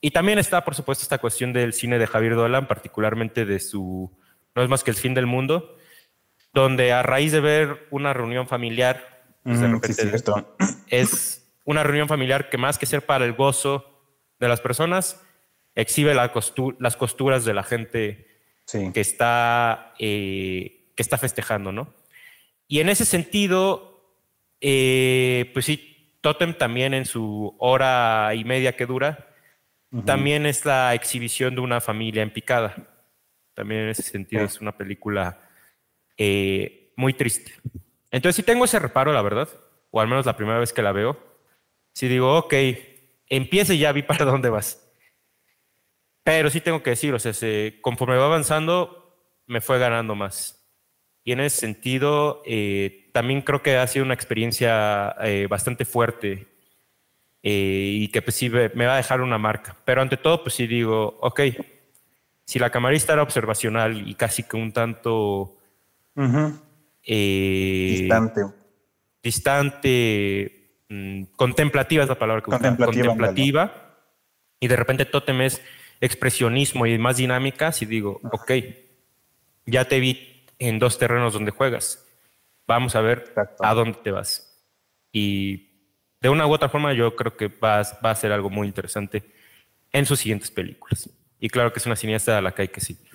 [0.00, 4.10] y también está, por supuesto, esta cuestión del cine de Javier Dolan, particularmente de su
[4.54, 5.76] No es más que el fin del mundo,
[6.54, 10.22] donde a raíz de ver una reunión familiar, pues, de repente
[10.86, 13.84] es una reunión familiar que más que ser para el gozo
[14.38, 15.20] de las personas,
[15.74, 18.28] exhibe las costuras de la gente
[18.70, 21.92] que, está, eh, que está festejando, ¿no?
[22.68, 24.16] Y en ese sentido,
[24.60, 29.28] eh, pues sí, Totem también en su hora y media que dura,
[30.06, 32.74] también es la exhibición de una familia en picada.
[33.54, 35.38] También en ese sentido es una película
[36.16, 37.52] eh, muy triste.
[38.10, 39.48] Entonces sí tengo ese reparo, la verdad,
[39.90, 41.18] o al menos la primera vez que la veo,
[41.92, 42.54] si digo, ok,
[43.28, 44.80] empiece ya vi para dónde vas.
[46.22, 47.32] Pero sí tengo que decir, o sea,
[47.80, 49.14] conforme va avanzando,
[49.46, 50.64] me fue ganando más.
[51.22, 56.48] Y en ese sentido, eh, también creo que ha sido una experiencia eh, bastante fuerte
[57.42, 59.76] eh, y que pues sí me va a dejar una marca.
[59.84, 61.40] Pero ante todo, pues sí digo, ok,
[62.44, 65.56] si la camarista era observacional y casi que un tanto...
[67.02, 68.40] distante.
[69.22, 73.84] Distante, mm, contemplativa es la palabra que contemplativa, contemplativa
[74.60, 75.60] y de repente Totem es
[76.00, 78.52] expresionismo y más dinámicas y digo, ok,
[79.66, 82.04] ya te vi en dos terrenos donde juegas,
[82.66, 84.62] vamos a ver a dónde te vas.
[85.12, 85.70] Y
[86.20, 89.22] de una u otra forma yo creo que va, va a ser algo muy interesante
[89.92, 91.08] en sus siguientes películas.
[91.38, 93.10] Y claro que es una cineasta a la que hay que seguir.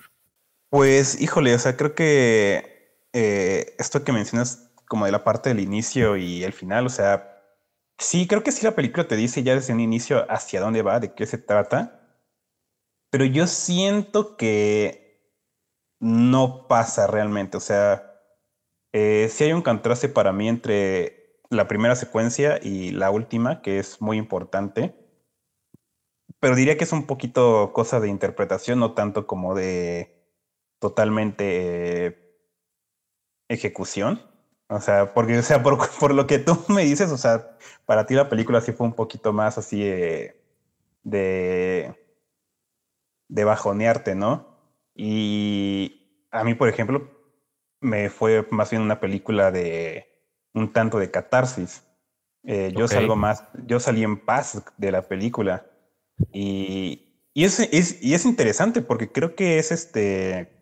[0.68, 2.79] Pues, híjole, o sea, creo que
[3.12, 7.42] eh, esto que mencionas como de la parte del inicio y el final, o sea,
[7.98, 11.00] sí, creo que sí la película te dice ya desde un inicio hacia dónde va,
[11.00, 11.96] de qué se trata.
[13.10, 15.10] Pero yo siento que
[16.00, 17.56] no pasa realmente.
[17.56, 18.20] O sea,
[18.92, 23.78] eh, sí hay un contraste para mí entre la primera secuencia y la última, que
[23.78, 24.94] es muy importante.
[26.40, 30.24] Pero diría que es un poquito cosa de interpretación, no tanto como de
[30.78, 32.29] totalmente eh,
[33.50, 34.22] ejecución.
[34.68, 35.78] O sea, porque, o sea, por,
[36.14, 39.32] lo que tú me dices, o sea, para ti la película sí fue un poquito
[39.32, 40.40] más así eh,
[41.02, 41.94] de
[43.30, 44.46] de bajonearte, ¿no?
[44.94, 47.08] Y a mí, por ejemplo,
[47.80, 50.06] me fue más bien una película de
[50.52, 51.84] un tanto de catarsis.
[52.42, 55.64] Eh, yo salgo más, yo salí en paz de la película.
[56.32, 60.59] Y, y, es, y es interesante porque creo que es este.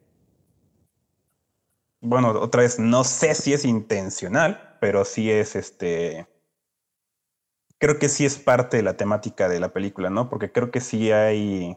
[2.00, 6.26] Bueno, otra vez, no sé si es intencional, pero sí es este.
[7.78, 10.28] Creo que sí es parte de la temática de la película, ¿no?
[10.28, 11.76] Porque creo que sí hay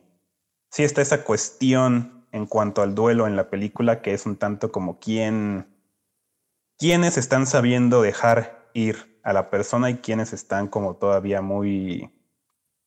[0.71, 4.71] sí está esa cuestión en cuanto al duelo en la película, que es un tanto
[4.71, 5.67] como quién,
[6.79, 12.09] quiénes están sabiendo dejar ir a la persona y quiénes están como todavía muy,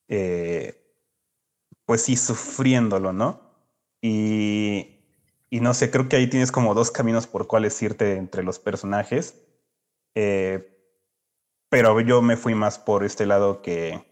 [0.09, 0.81] eh,
[1.85, 3.43] pues sí, sufriéndolo, ¿no?
[4.03, 4.94] Y,
[5.55, 8.59] y, no sé, creo que ahí tienes como dos caminos por cuáles irte entre los
[8.59, 9.41] personajes.
[10.17, 10.77] Eh,
[11.69, 14.05] pero yo me fui más por este lado que,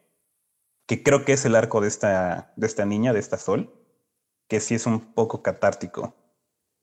[0.86, 3.74] que creo que es el arco de esta, de esta niña, de esta Sol,
[4.48, 6.14] que sí es un poco catártico.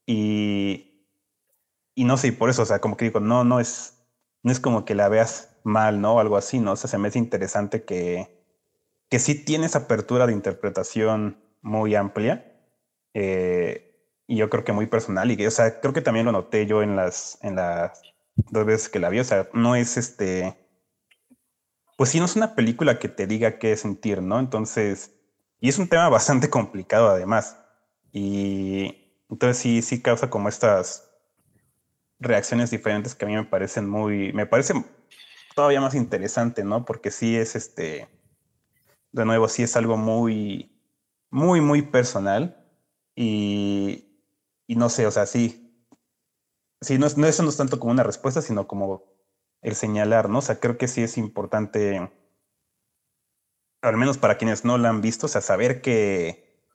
[0.05, 1.07] Y,
[1.95, 4.05] y no sé, y por eso, o sea, como que digo, no, no es,
[4.43, 6.15] no es como que la veas mal, ¿no?
[6.15, 6.73] O algo así, ¿no?
[6.73, 8.43] O sea, se me hace interesante que,
[9.09, 12.59] que sí tienes apertura de interpretación muy amplia.
[13.13, 13.88] Eh,
[14.29, 15.29] y yo creo que muy personal.
[15.29, 18.01] Y, o sea, creo que también lo noté yo en las, en las
[18.35, 19.19] dos veces que la vi.
[19.19, 20.55] O sea, no es este
[21.99, 24.39] pues sí, no es una película que te diga qué sentir, ¿no?
[24.39, 25.13] Entonces,
[25.59, 27.57] y es un tema bastante complicado además.
[28.13, 31.11] Y entonces sí, sí causa como estas
[32.17, 34.75] reacciones diferentes que a mí me parecen muy, me parece
[35.55, 36.85] todavía más interesante, ¿no?
[36.85, 38.07] Porque sí es este,
[39.11, 40.71] de nuevo, sí es algo muy,
[41.29, 42.65] muy, muy personal.
[43.13, 44.08] Y,
[44.69, 45.73] y no sé, o sea, sí,
[46.79, 49.03] sí, no, no, eso no es tanto como una respuesta, sino como
[49.63, 50.37] el señalar, ¿no?
[50.37, 52.11] O sea, creo que sí es importante,
[53.81, 56.69] al menos para quienes no la han visto, o sea, saber que,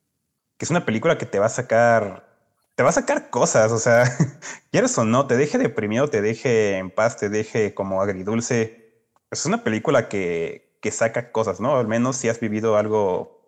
[0.58, 2.26] que es una película que te va a sacar,
[2.74, 4.02] te va a sacar cosas, o sea,
[4.72, 9.06] quieres o no, te deje deprimido, te deje en paz, te deje como agridulce.
[9.30, 11.76] Es una película que, que saca cosas, ¿no?
[11.76, 13.40] Al menos si has vivido algo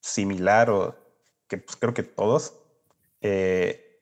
[0.00, 0.96] similar o
[1.46, 2.67] que pues, creo que todos,
[3.20, 4.00] eh,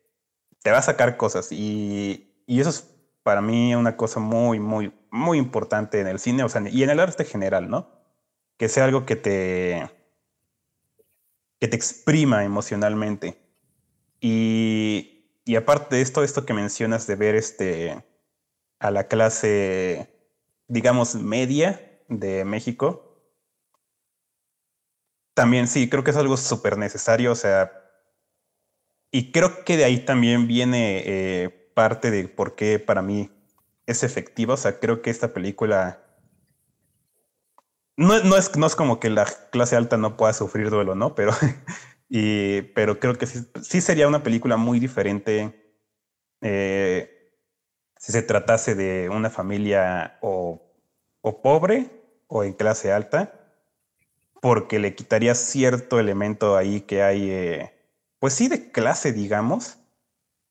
[0.63, 4.93] te va a sacar cosas y, y eso es para mí una cosa muy, muy,
[5.11, 7.91] muy importante en el cine, o sea, y en el arte general, ¿no?
[8.57, 9.91] Que sea algo que te,
[11.61, 13.37] que te exprima emocionalmente.
[14.21, 18.05] Y, y aparte de esto, esto que mencionas de ver este,
[18.79, 20.09] a la clase,
[20.69, 23.07] digamos, media de México,
[25.35, 27.86] también sí, creo que es algo súper necesario, o sea,
[29.17, 33.31] y creo que de ahí también viene eh, parte de por qué para mí
[33.87, 36.03] es efectiva, o sea, creo que esta película
[37.97, 41.15] no, no, es, no es como que la clase alta no pueda sufrir duelo, ¿no?
[41.15, 41.33] Pero,
[42.11, 45.75] y, pero creo que sí, sería una película muy diferente
[46.43, 47.33] eh,
[47.99, 50.63] si se tratase de una familia o,
[51.23, 51.87] o pobre
[52.27, 53.33] o en clase alta,
[54.43, 57.76] porque le quitaría cierto elemento ahí que hay, eh,
[58.27, 59.79] pues sí, de clase, digamos,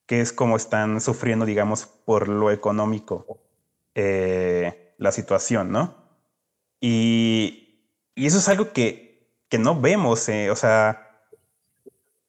[0.05, 3.41] que es como están sufriendo, digamos, por lo económico
[3.95, 5.93] eh, la situación, ¿no?
[6.79, 11.19] Y, y, eso es algo que, que no vemos, eh, o sea,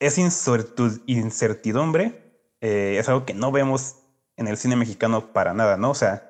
[0.01, 3.99] es incertidumbre, es algo que no vemos
[4.35, 5.91] en el cine mexicano para nada, ¿no?
[5.91, 6.29] O sea,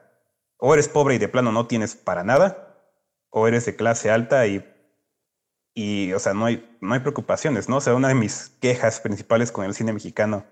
[0.58, 2.84] o eres pobre y de plano no tienes para nada,
[3.30, 4.62] o eres de clase alta y
[5.78, 7.76] y, o sea, no hay, no hay preocupaciones, ¿no?
[7.76, 10.46] O sea, una de mis quejas principales con el cine mexicano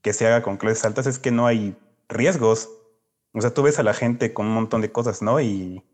[0.00, 1.76] que se haga con clases altas es que no hay
[2.08, 2.70] riesgos.
[3.34, 5.38] O sea, tú ves a la gente con un montón de cosas, ¿no?
[5.38, 5.84] Y,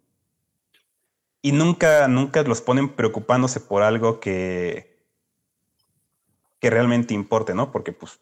[1.43, 5.05] y nunca, nunca los ponen preocupándose por algo que,
[6.61, 7.73] que realmente importe, ¿no?
[7.73, 8.21] Porque, pues.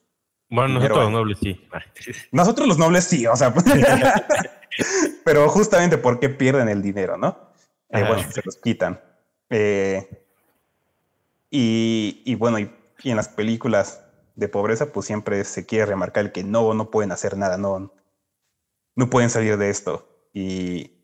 [0.48, 1.68] Bueno, nosotros los nobles sí.
[2.32, 3.52] Nosotros los nobles sí, o sea.
[5.26, 7.52] pero justamente porque pierden el dinero, ¿no?
[7.90, 8.98] Eh, bueno, se los quitan.
[9.50, 10.24] Eh,
[11.50, 12.70] y, bueno, y,
[13.04, 17.12] en las películas de pobreza, pues siempre se quiere remarcar el que no, no pueden
[17.12, 17.92] hacer nada, no,
[18.94, 20.08] no pueden salir de esto.
[20.32, 20.98] Y,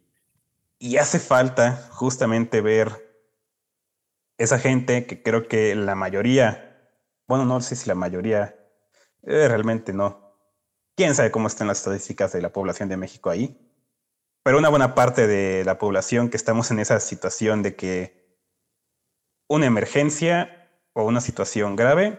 [0.79, 3.05] y hace falta justamente ver
[4.39, 6.91] esa gente que creo que la mayoría,
[7.27, 8.57] bueno, no sé si la mayoría,
[9.23, 10.37] eh, realmente no.
[10.97, 13.59] Quién sabe cómo están las estadísticas de la población de México ahí.
[14.43, 18.24] Pero una buena parte de la población que estamos en esa situación de que
[19.49, 22.19] una emergencia o una situación grave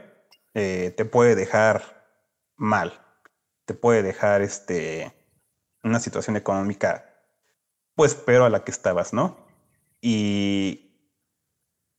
[0.54, 2.08] eh, te puede dejar
[2.56, 3.02] mal,
[3.66, 5.14] te puede dejar este,
[5.84, 7.14] una situación económica,
[7.96, 9.38] pues, pero a la que estabas, ¿no?
[10.02, 10.86] Y,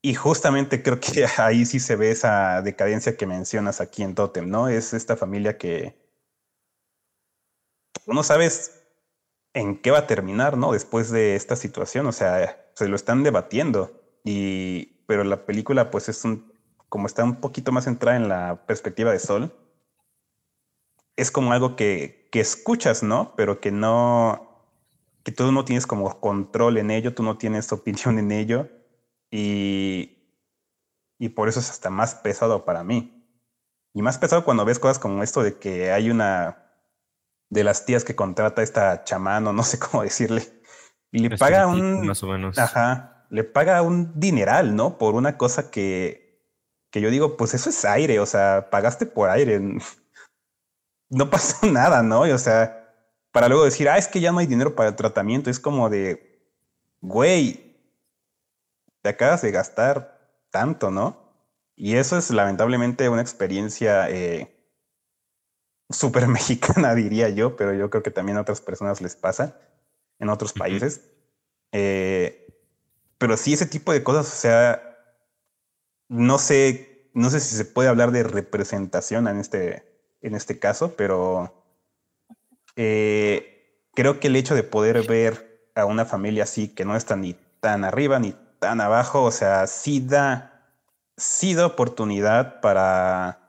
[0.02, 4.48] y justamente creo que ahí sí se ve esa decadencia que mencionas aquí en Totem,
[4.48, 4.68] ¿no?
[4.68, 5.94] Es esta familia que
[8.06, 8.82] no sabes
[9.52, 10.72] en qué va a terminar, ¿no?
[10.72, 16.08] Después de esta situación, o sea, se lo están debatiendo y pero la película pues
[16.08, 16.52] es un,
[16.88, 19.54] como está un poquito más centrada en la perspectiva de Sol,
[21.16, 23.34] es como algo que, que escuchas, ¿no?
[23.36, 24.64] Pero que no,
[25.22, 28.68] que tú no tienes como control en ello, tú no tienes opinión en ello
[29.30, 30.18] y,
[31.18, 33.12] y por eso es hasta más pesado para mí.
[33.94, 36.64] Y más pesado cuando ves cosas como esto de que hay una
[37.48, 40.52] de las tías que contrata a esta chamán o no sé cómo decirle
[41.12, 42.06] y le paga un...
[42.06, 42.58] Más o menos.
[42.58, 44.98] Ajá le paga un dineral, ¿no?
[44.98, 46.40] Por una cosa que,
[46.90, 49.60] que yo digo, pues eso es aire, o sea, pagaste por aire.
[51.08, 52.22] No pasó nada, ¿no?
[52.22, 52.92] o sea,
[53.30, 55.88] para luego decir, ah, es que ya no hay dinero para el tratamiento, es como
[55.88, 56.42] de,
[57.00, 57.76] güey,
[59.02, 60.18] te acabas de gastar
[60.50, 61.26] tanto, ¿no?
[61.76, 64.56] Y eso es lamentablemente una experiencia eh,
[65.90, 69.60] súper mexicana, diría yo, pero yo creo que también a otras personas les pasa
[70.18, 71.02] en otros países.
[71.72, 72.45] Eh,
[73.18, 74.82] pero sí, ese tipo de cosas, o sea,
[76.08, 79.84] no sé, no sé si se puede hablar de representación en este,
[80.22, 81.64] en este caso, pero
[82.76, 87.16] eh, creo que el hecho de poder ver a una familia así, que no está
[87.16, 90.74] ni tan arriba ni tan abajo, o sea, sí da,
[91.16, 93.40] sí da oportunidad para,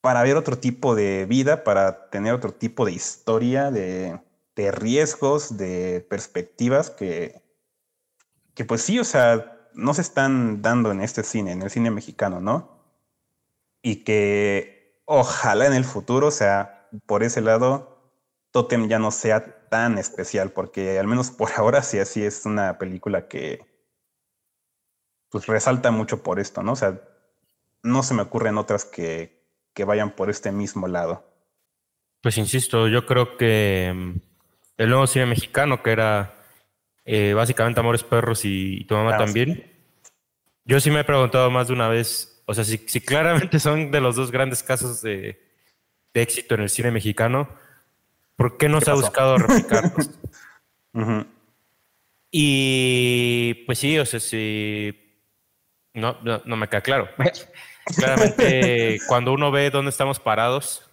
[0.00, 4.20] para ver otro tipo de vida, para tener otro tipo de historia, de,
[4.60, 7.42] de riesgos, de perspectivas que,
[8.54, 11.90] que pues sí, o sea, no se están dando en este cine, en el cine
[11.90, 12.78] mexicano, ¿no?
[13.80, 18.12] Y que ojalá en el futuro, o sea, por ese lado,
[18.50, 22.76] Totem ya no sea tan especial, porque al menos por ahora sí así es una
[22.78, 23.64] película que
[25.30, 26.72] pues resalta mucho por esto, ¿no?
[26.72, 27.00] O sea,
[27.82, 29.42] no se me ocurren otras que,
[29.72, 31.24] que vayan por este mismo lado.
[32.20, 34.29] Pues insisto, yo creo que mm,
[34.80, 36.34] el nuevo cine mexicano, que era
[37.04, 39.70] eh, básicamente Amores Perros y, tu mamá también.
[40.64, 44.00] Yo sí me he preguntado más de una vez, o sea, si, claramente son de
[44.00, 45.38] los dos grandes casos de,
[46.14, 47.50] éxito en el cine mexicano,
[48.36, 50.10] ¿por qué no se ha buscado replicarlos?
[52.32, 55.18] Y pues sí, o sea, sí,
[55.94, 57.08] no, no, me queda claro.
[57.96, 60.89] Claramente, cuando uno ve dónde estamos parados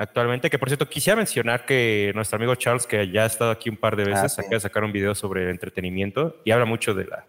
[0.00, 3.68] actualmente, que por cierto quisiera mencionar que nuestro amigo Charles, que ya ha estado aquí
[3.68, 6.64] un par de veces, ah, acaba de sacar un video sobre el entretenimiento y habla
[6.64, 7.26] mucho de la,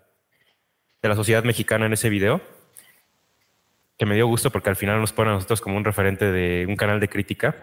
[1.02, 2.42] de la sociedad mexicana en ese video,
[3.98, 6.66] que me dio gusto porque al final nos pone a nosotros como un referente de
[6.66, 7.58] un canal de crítica.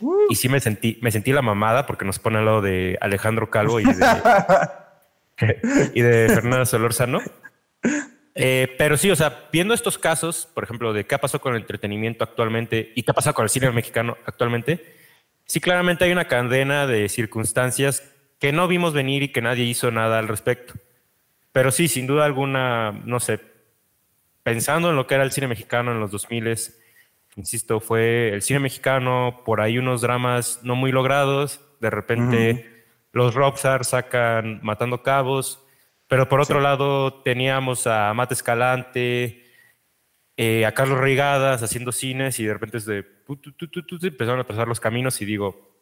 [0.00, 0.28] Uh.
[0.30, 3.50] Y sí me sentí, me sentí la mamada porque nos pone al lado de Alejandro
[3.50, 3.92] Calvo y de,
[5.94, 7.20] y de Fernando Solórzano.
[8.34, 11.54] Eh, pero sí, o sea, viendo estos casos, por ejemplo, de qué ha pasado con
[11.54, 14.96] el entretenimiento actualmente y qué ha pasado con el cine mexicano actualmente,
[15.44, 18.10] sí claramente hay una cadena de circunstancias
[18.40, 20.74] que no vimos venir y que nadie hizo nada al respecto.
[21.52, 23.40] Pero sí, sin duda alguna, no sé,
[24.42, 26.56] pensando en lo que era el cine mexicano en los 2000,
[27.36, 33.34] insisto, fue el cine mexicano, por ahí unos dramas no muy logrados, de repente los
[33.34, 35.63] rockstars sacan Matando Cabos,
[36.14, 39.50] pero por otro lado teníamos a Mate Escalante,
[40.36, 43.04] eh, a Carlos Reigadas haciendo cines y de repente es de,
[44.00, 45.76] empezaron a pasar los caminos y digo,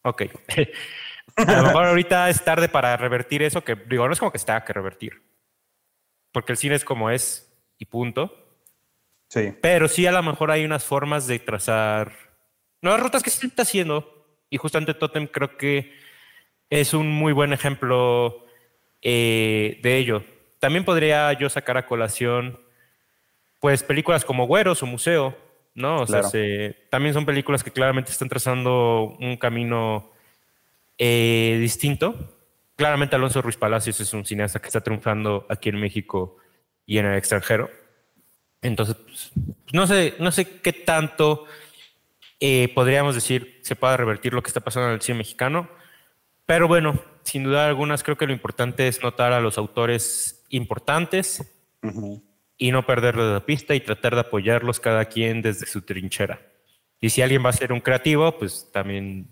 [0.00, 0.22] ok,
[1.36, 4.38] a lo mejor ahorita es tarde para revertir eso, que digo, no es como que
[4.38, 5.22] está que revertir,
[6.32, 8.58] porque el cine es como es y punto.
[9.28, 9.52] Sí.
[9.60, 12.10] Pero sí a lo mejor hay unas formas de trazar
[12.80, 15.92] nuevas rutas que se está haciendo y justamente Totem creo que
[16.70, 18.45] es un muy buen ejemplo
[19.08, 20.24] eh, de ello.
[20.58, 22.58] También podría yo sacar a colación,
[23.60, 25.38] pues, películas como Güeros o Museo,
[25.74, 26.00] ¿no?
[26.00, 26.22] O sea,
[26.90, 30.10] también son películas que claramente están trazando un camino
[30.98, 32.36] eh, distinto.
[32.74, 36.38] Claramente Alonso Ruiz Palacios es un cineasta que está triunfando aquí en México
[36.84, 37.70] y en el extranjero.
[38.60, 39.30] Entonces, pues,
[39.72, 41.44] no, sé, no sé qué tanto
[42.40, 45.70] eh, podríamos decir se pueda revertir lo que está pasando en el cine mexicano,
[46.44, 51.52] pero bueno, sin duda algunas, creo que lo importante es notar a los autores importantes
[52.56, 56.40] y no perderles la pista y tratar de apoyarlos cada quien desde su trinchera.
[57.00, 59.28] Y si alguien va a ser un creativo, pues también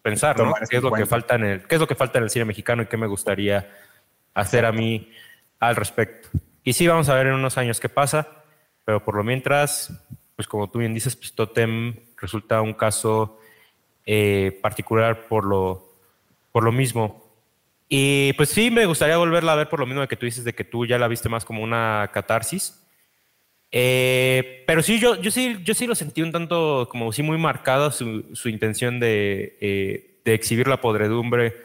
[0.00, 0.54] pensar, ¿no?
[0.68, 2.44] ¿Qué es, lo que falta en el, ¿Qué es lo que falta en el cine
[2.44, 3.70] mexicano y qué me gustaría
[4.32, 5.10] hacer a mí
[5.58, 6.28] al respecto?
[6.62, 8.28] Y sí, vamos a ver en unos años qué pasa,
[8.84, 9.92] pero por lo mientras,
[10.36, 13.38] pues como tú bien dices, pues Totem resulta un caso
[14.06, 15.94] eh, particular por lo,
[16.52, 17.23] por lo mismo.
[17.88, 20.44] Y pues sí, me gustaría volverla a ver por lo mismo de que tú dices
[20.44, 22.84] de que tú ya la viste más como una catarsis.
[23.76, 27.38] Eh, pero sí, yo, yo sí, yo sí lo sentí un tanto como sí muy
[27.38, 31.56] marcada su, su intención de, eh, de, exhibir la podredumbre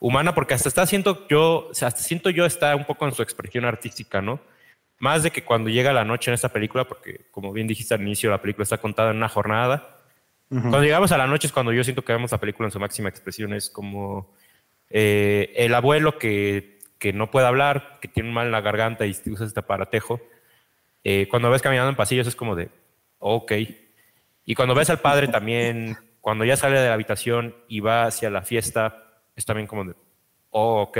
[0.00, 3.12] humana, porque hasta está siento yo, o sea, hasta siento yo está un poco en
[3.12, 4.40] su expresión artística, ¿no?
[4.98, 8.00] Más de que cuando llega la noche en esta película, porque como bien dijiste al
[8.00, 9.98] inicio, la película está contada en una jornada.
[10.48, 12.80] Cuando llegamos a la noche es cuando yo siento que vemos la película en su
[12.80, 14.34] máxima expresión, es como
[14.90, 19.06] eh, el abuelo que, que, no puede hablar, que tiene un mal en la garganta
[19.06, 20.20] y usa este aparatejo.
[21.04, 22.68] Eh, cuando ves caminando en pasillos es como de,
[23.18, 23.52] ok.
[24.44, 28.30] Y cuando ves al padre también, cuando ya sale de la habitación y va hacia
[28.30, 29.94] la fiesta, es también como de,
[30.50, 30.98] oh, ok.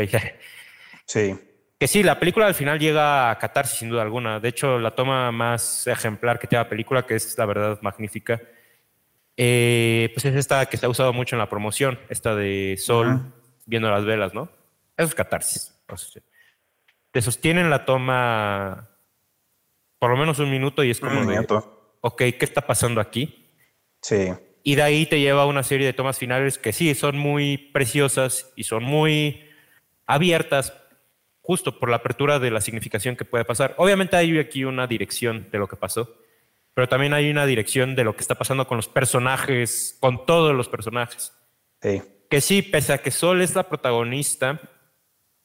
[1.04, 1.36] Sí.
[1.76, 4.38] Que sí, la película al final llega a catarse sin duda alguna.
[4.38, 8.40] De hecho, la toma más ejemplar que tiene la película, que es la verdad magnífica,
[9.36, 13.32] eh, pues es esta que se ha usado mucho en la promoción, esta de Sol
[13.70, 14.50] viendo las velas, ¿no?
[14.96, 15.74] Eso es catarsis.
[17.10, 18.90] te sostienen la toma
[19.98, 21.46] por lo menos un minuto y es como de,
[22.00, 23.50] ok, ¿qué está pasando aquí?
[24.00, 24.30] Sí.
[24.62, 27.56] Y de ahí te lleva a una serie de tomas finales que sí, son muy
[27.58, 29.44] preciosas y son muy
[30.06, 30.74] abiertas
[31.42, 33.74] justo por la apertura de la significación que puede pasar.
[33.76, 36.16] Obviamente hay aquí una dirección de lo que pasó,
[36.74, 40.54] pero también hay una dirección de lo que está pasando con los personajes, con todos
[40.54, 41.32] los personajes.
[41.82, 42.02] Sí.
[42.30, 44.60] Que sí, pese a que Sol es la protagonista,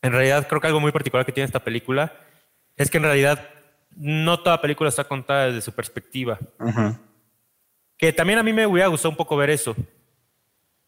[0.01, 2.13] en realidad creo que algo muy particular que tiene esta película
[2.77, 3.49] es que en realidad
[3.95, 6.37] no toda película está contada desde su perspectiva.
[7.97, 9.75] Que también a mí me hubiera gustado un poco ver eso.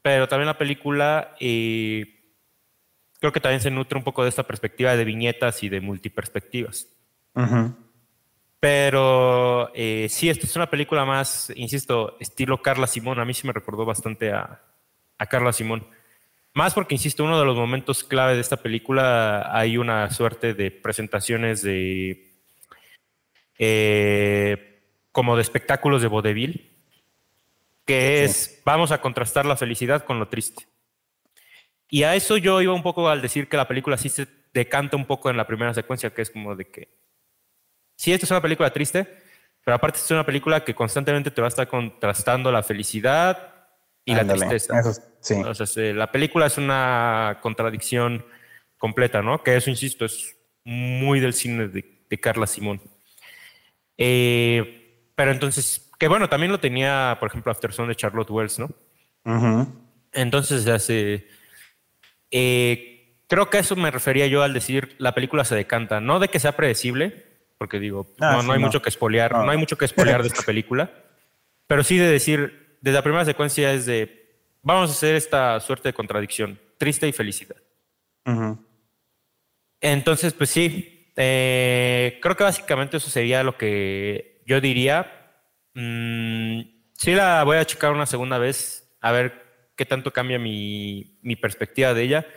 [0.03, 2.05] Pero también la película eh,
[3.19, 6.87] creo que también se nutre un poco de esta perspectiva de viñetas y de multiperspectivas.
[8.59, 13.19] Pero eh, sí, esto es una película más, insisto, estilo Carla Simón.
[13.19, 14.61] A mí sí me recordó bastante a,
[15.17, 15.87] a Carla Simón.
[16.53, 20.71] Más porque, insisto, uno de los momentos clave de esta película hay una suerte de
[20.71, 22.33] presentaciones de
[23.59, 26.71] eh, como de espectáculos de vodevil,
[27.85, 30.67] que es vamos a contrastar la felicidad con lo triste.
[31.89, 34.97] Y a eso yo iba un poco al decir que la película sí se decanta
[34.97, 36.89] un poco en la primera secuencia, que es como de que
[37.95, 39.07] sí, esto es una película triste,
[39.63, 43.56] pero aparte es una película que constantemente te va a estar contrastando la felicidad
[44.07, 44.81] y la tristeza.
[45.93, 48.25] la película es una contradicción
[48.77, 49.43] completa, ¿no?
[49.43, 52.81] Que eso, insisto, es muy del cine de, de Carla Simón.
[53.97, 58.69] Eh, pero entonces, que bueno, también lo tenía, por ejemplo, Afterson de Charlotte Wells, ¿no?
[60.13, 61.27] Entonces, hace.
[62.31, 66.19] Eh, creo que a eso me refería yo al decir la película se decanta, no
[66.19, 67.25] de que sea predecible,
[67.57, 69.49] porque digo, ah, no, hay mucho que espolear, no.
[69.49, 70.91] hay mucho que espolear de esta película,
[71.67, 74.27] pero sí de decir, desde la primera secuencia es de,
[74.61, 77.57] vamos a hacer esta suerte de contradicción, triste y felicidad.
[79.79, 85.31] Entonces, pues sí, eh, creo que básicamente eso sería lo que yo diría.
[85.73, 86.61] Mm,
[86.93, 91.35] sí, la voy a checar una segunda vez, a ver qué tanto cambia mi, mi
[91.35, 92.27] perspectiva de ella.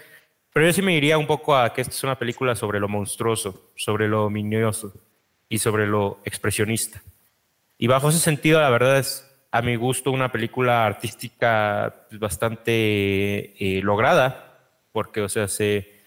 [0.53, 2.89] Pero yo sí me iría un poco a que esta es una película sobre lo
[2.89, 4.93] monstruoso, sobre lo minioso
[5.49, 7.03] y sobre lo expresionista.
[7.79, 13.55] Y bajo ese sentido, la verdad es, a mi gusto, una película artística pues, bastante
[13.59, 14.59] eh, lograda,
[14.93, 16.01] porque, o sea, se,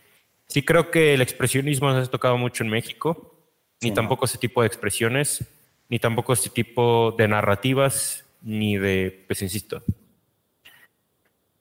[0.47, 3.35] sí creo que el expresionismo no se ha tocado mucho en México,
[3.81, 5.45] ni tampoco ese tipo de expresiones,
[5.89, 9.83] ni tampoco ese tipo de narrativas, ni de, pues insisto,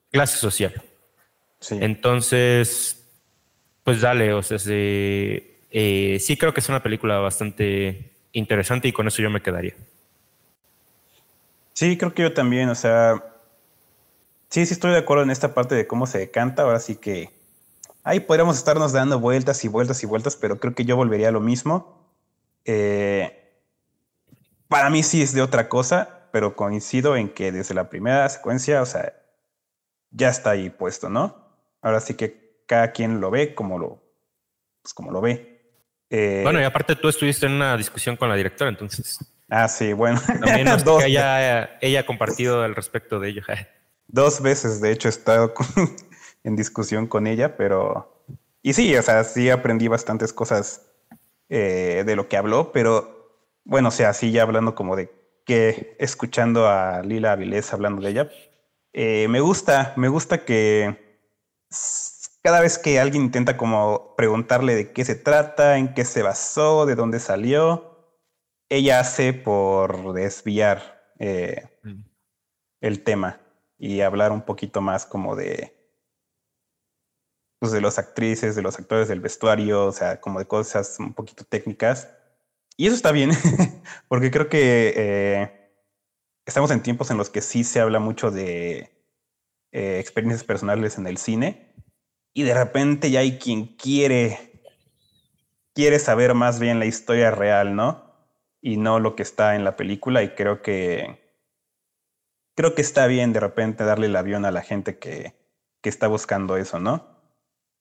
[0.09, 0.73] clase social.
[1.69, 3.05] Entonces,
[3.83, 9.07] pues dale, o sea, eh, sí creo que es una película bastante interesante y con
[9.07, 9.75] eso yo me quedaría.
[11.73, 13.23] Sí, creo que yo también, o sea,
[14.49, 17.31] sí, sí estoy de acuerdo en esta parte de cómo se canta, ahora sí que
[18.03, 21.31] ahí podríamos estarnos dando vueltas y vueltas y vueltas, pero creo que yo volvería a
[21.31, 22.11] lo mismo.
[22.65, 23.39] Eh,
[24.67, 28.81] para mí sí es de otra cosa, pero coincido en que desde la primera secuencia,
[28.81, 29.13] o sea,
[30.11, 31.43] ya está ahí puesto, ¿no?
[31.81, 34.03] Ahora sí que cada quien lo ve como lo,
[34.81, 35.61] pues como lo ve.
[36.09, 39.19] Eh, bueno, y aparte tú estuviste en una discusión con la directora, entonces.
[39.55, 40.19] Ah, sí, bueno.
[40.25, 43.43] También no Dos, que haya, ella compartido al respecto de ello.
[44.07, 45.53] Dos veces, de hecho, he estado
[46.43, 48.25] en discusión con ella, pero...
[48.63, 50.87] Y sí, o sea, sí aprendí bastantes cosas
[51.49, 55.11] eh, de lo que habló, pero bueno, o sea, sí ya hablando como de
[55.45, 58.29] que escuchando a Lila Avilés hablando de ella,
[58.93, 61.19] eh, me gusta, me gusta que
[62.41, 66.85] cada vez que alguien intenta como preguntarle de qué se trata, en qué se basó,
[66.85, 67.92] de dónde salió,
[68.69, 72.03] ella hace por desviar eh, mm.
[72.81, 73.41] el tema
[73.77, 75.79] y hablar un poquito más como de
[77.59, 81.13] pues de las actrices, de los actores del vestuario, o sea, como de cosas un
[81.13, 82.09] poquito técnicas.
[82.75, 83.31] Y eso está bien,
[84.09, 85.71] porque creo que eh,
[86.45, 88.93] estamos en tiempos en los que sí se habla mucho de
[89.71, 91.73] eh, experiencias personales en el cine
[92.33, 94.61] y de repente ya hay quien quiere,
[95.73, 98.12] quiere saber más bien la historia real, ¿no?
[98.63, 101.19] Y no lo que está en la película y creo que,
[102.55, 105.35] creo que está bien de repente darle el avión a la gente que,
[105.81, 107.05] que está buscando eso, ¿no?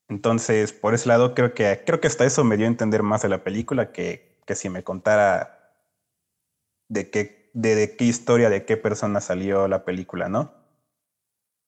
[0.09, 3.22] Entonces, por ese lado, creo que, creo que hasta eso me dio a entender más
[3.22, 5.72] de la película que, que si me contara
[6.89, 10.53] de qué de, qué historia, de qué persona salió la película, ¿no?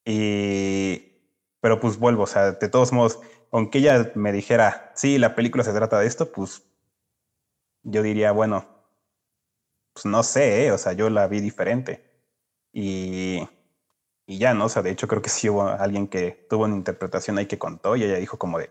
[0.04, 1.12] Y,
[1.60, 5.64] pero pues vuelvo, o sea, de todos modos, aunque ella me dijera, sí, la película
[5.64, 6.62] se trata de esto, pues
[7.82, 8.66] yo diría, bueno,
[9.94, 10.72] pues no sé, ¿eh?
[10.72, 12.04] o sea, yo la vi diferente.
[12.72, 13.48] Y,
[14.26, 14.66] y ya, ¿no?
[14.66, 17.58] O sea, de hecho creo que sí hubo alguien que tuvo una interpretación ahí que
[17.58, 18.70] contó y ella dijo como de,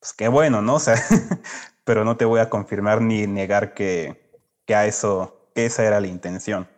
[0.00, 0.74] pues qué bueno, ¿no?
[0.76, 0.96] O sea,
[1.84, 4.30] pero no te voy a confirmar ni negar que,
[4.66, 6.68] que a eso esa era la intención.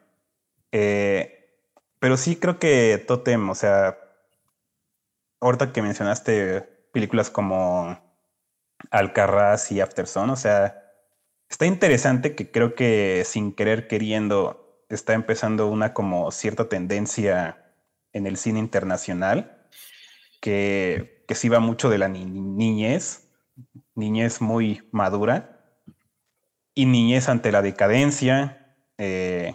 [0.73, 1.41] Eh,
[1.99, 3.99] pero sí creo que Totem, o sea,
[5.41, 6.63] ahorita que mencionaste
[6.93, 7.99] películas como
[8.91, 10.80] Alcarraz y Afterson, o sea,
[11.51, 17.75] está interesante que creo que sin querer queriendo está empezando una como cierta tendencia
[18.13, 19.67] en el cine internacional
[20.41, 23.29] que, que sí va mucho de la niñez,
[23.95, 25.61] niñez muy madura
[26.75, 29.55] y niñez ante la decadencia, eh,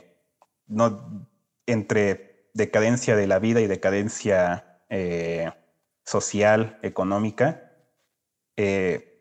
[0.68, 1.28] no,
[1.66, 5.52] entre decadencia de la vida y decadencia eh,
[6.04, 7.74] social, económica.
[8.58, 9.15] Eh,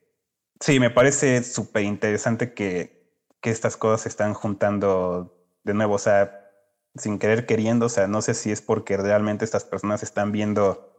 [0.64, 3.06] sí, me parece súper interesante que,
[3.42, 6.40] que, estas cosas se están juntando de nuevo, o sea,
[6.96, 10.90] sin querer queriendo, o sea, no sé si es porque realmente estas personas están viendo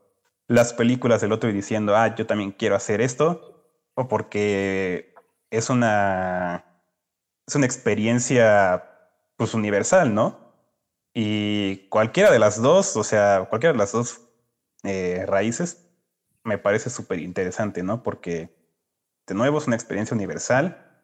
[0.47, 3.65] las películas del otro y diciendo, ah, yo también quiero hacer esto,
[3.95, 5.15] o porque
[5.49, 6.65] es una,
[7.47, 8.83] es una experiencia
[9.37, 10.53] pues universal, ¿no?
[11.13, 14.21] Y cualquiera de las dos, o sea, cualquiera de las dos
[14.83, 15.87] eh, raíces
[16.43, 18.03] me parece súper interesante, ¿no?
[18.03, 18.54] Porque
[19.27, 21.03] de nuevo es una experiencia universal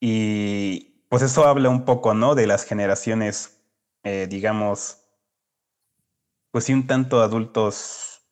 [0.00, 2.34] y pues eso habla un poco, ¿no?
[2.34, 3.60] De las generaciones,
[4.02, 5.02] eh, digamos,
[6.50, 8.22] pues sí, un tanto adultos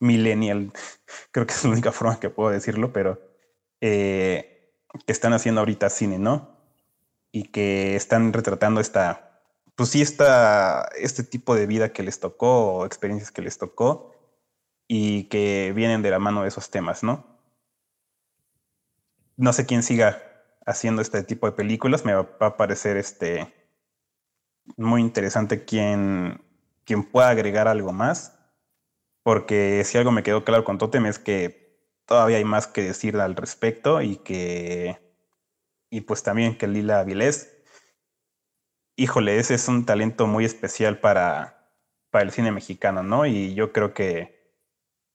[0.00, 0.72] millennial,
[1.32, 3.20] creo que es la única forma que puedo decirlo, pero
[3.80, 4.74] eh,
[5.06, 6.60] que están haciendo ahorita cine, ¿no?
[7.32, 9.42] y que están retratando esta,
[9.74, 14.14] pues sí, esta, este tipo de vida que les tocó o experiencias que les tocó
[14.88, 17.39] y que vienen de la mano de esos temas, ¿no?
[19.40, 20.22] No sé quién siga
[20.66, 23.54] haciendo este tipo de películas, me va a parecer este
[24.76, 26.42] muy interesante quien,
[26.84, 28.38] quien pueda agregar algo más,
[29.22, 33.16] porque si algo me quedó claro con Totem es que todavía hay más que decir
[33.16, 35.00] al respecto y que,
[35.88, 37.64] y pues también que Lila Avilés,
[38.96, 41.72] híjole, ese es un talento muy especial para,
[42.10, 43.24] para el cine mexicano, ¿no?
[43.24, 44.54] Y yo creo que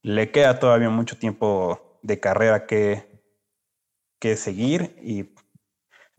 [0.02, 3.15] le queda todavía mucho tiempo de carrera que,
[4.20, 5.34] que seguir y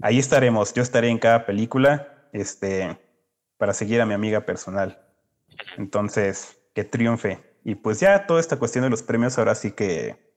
[0.03, 0.75] ahí estaremos.
[0.75, 2.99] Yo estaré en cada película, este,
[3.57, 5.07] para seguir a mi amiga personal.
[5.77, 7.59] Entonces, que triunfe.
[7.65, 10.35] Y pues ya toda esta cuestión de los premios ahora sí que,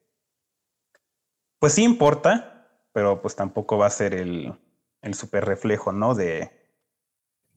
[1.59, 4.53] pues sí importa, pero pues tampoco va a ser el,
[5.01, 6.15] el super reflejo, ¿no?
[6.15, 6.51] De,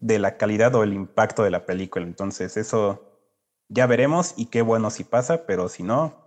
[0.01, 2.05] de la calidad o el impacto de la película.
[2.05, 3.21] Entonces, eso
[3.69, 6.22] ya veremos y qué bueno si pasa, pero si no.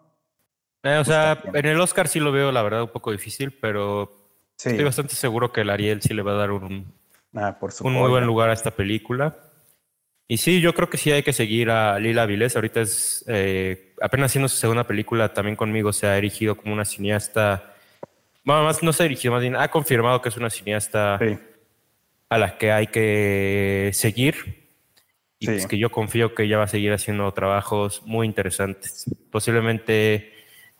[0.85, 3.51] Eh, o pues sea, en el Oscar sí lo veo, la verdad, un poco difícil,
[3.51, 4.15] pero
[4.57, 6.93] estoy bastante seguro que el Ariel sí le va a dar un,
[7.35, 9.35] Ah, por un muy buen lugar a esta película.
[10.27, 12.55] Y sí, yo creo que sí hay que seguir a Lila Vilés.
[12.55, 15.91] Ahorita es eh, apenas haciendo su segunda película también conmigo.
[15.91, 17.75] Se ha erigido como una cineasta.
[18.43, 21.19] Bueno, más no se ha erigido, más bien ha confirmado que es una cineasta
[22.29, 24.65] a la que hay que seguir.
[25.37, 29.05] Y es que yo confío que ella va a seguir haciendo trabajos muy interesantes.
[29.29, 30.31] Posiblemente,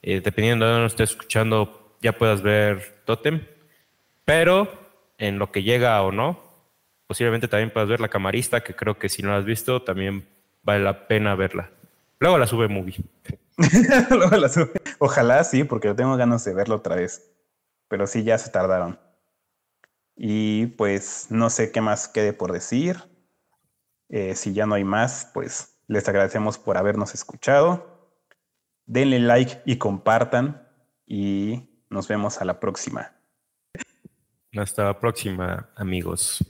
[0.05, 3.45] eh, dependiendo de dónde estés escuchando, ya puedas ver Totem.
[4.23, 4.71] Pero
[5.17, 6.45] en lo que llega o no,
[7.07, 10.27] Posiblemente también puedas ver La Camarista, que creo que si no la has visto, también
[10.63, 11.71] vale la pena verla.
[12.19, 13.03] Luego la sube Movie.
[14.09, 14.71] Luego la sube.
[14.97, 17.31] Ojalá sí, porque tengo ganas de verla otra vez.
[17.87, 18.99] Pero sí, ya se tardaron.
[20.15, 23.03] Y pues no sé qué más quede por decir.
[24.09, 27.94] Eh, si ya no hay más, pues les agradecemos por habernos escuchado.
[28.85, 30.67] Denle like y compartan.
[31.05, 33.11] Y nos vemos a la próxima.
[34.55, 36.43] Hasta la próxima, amigos.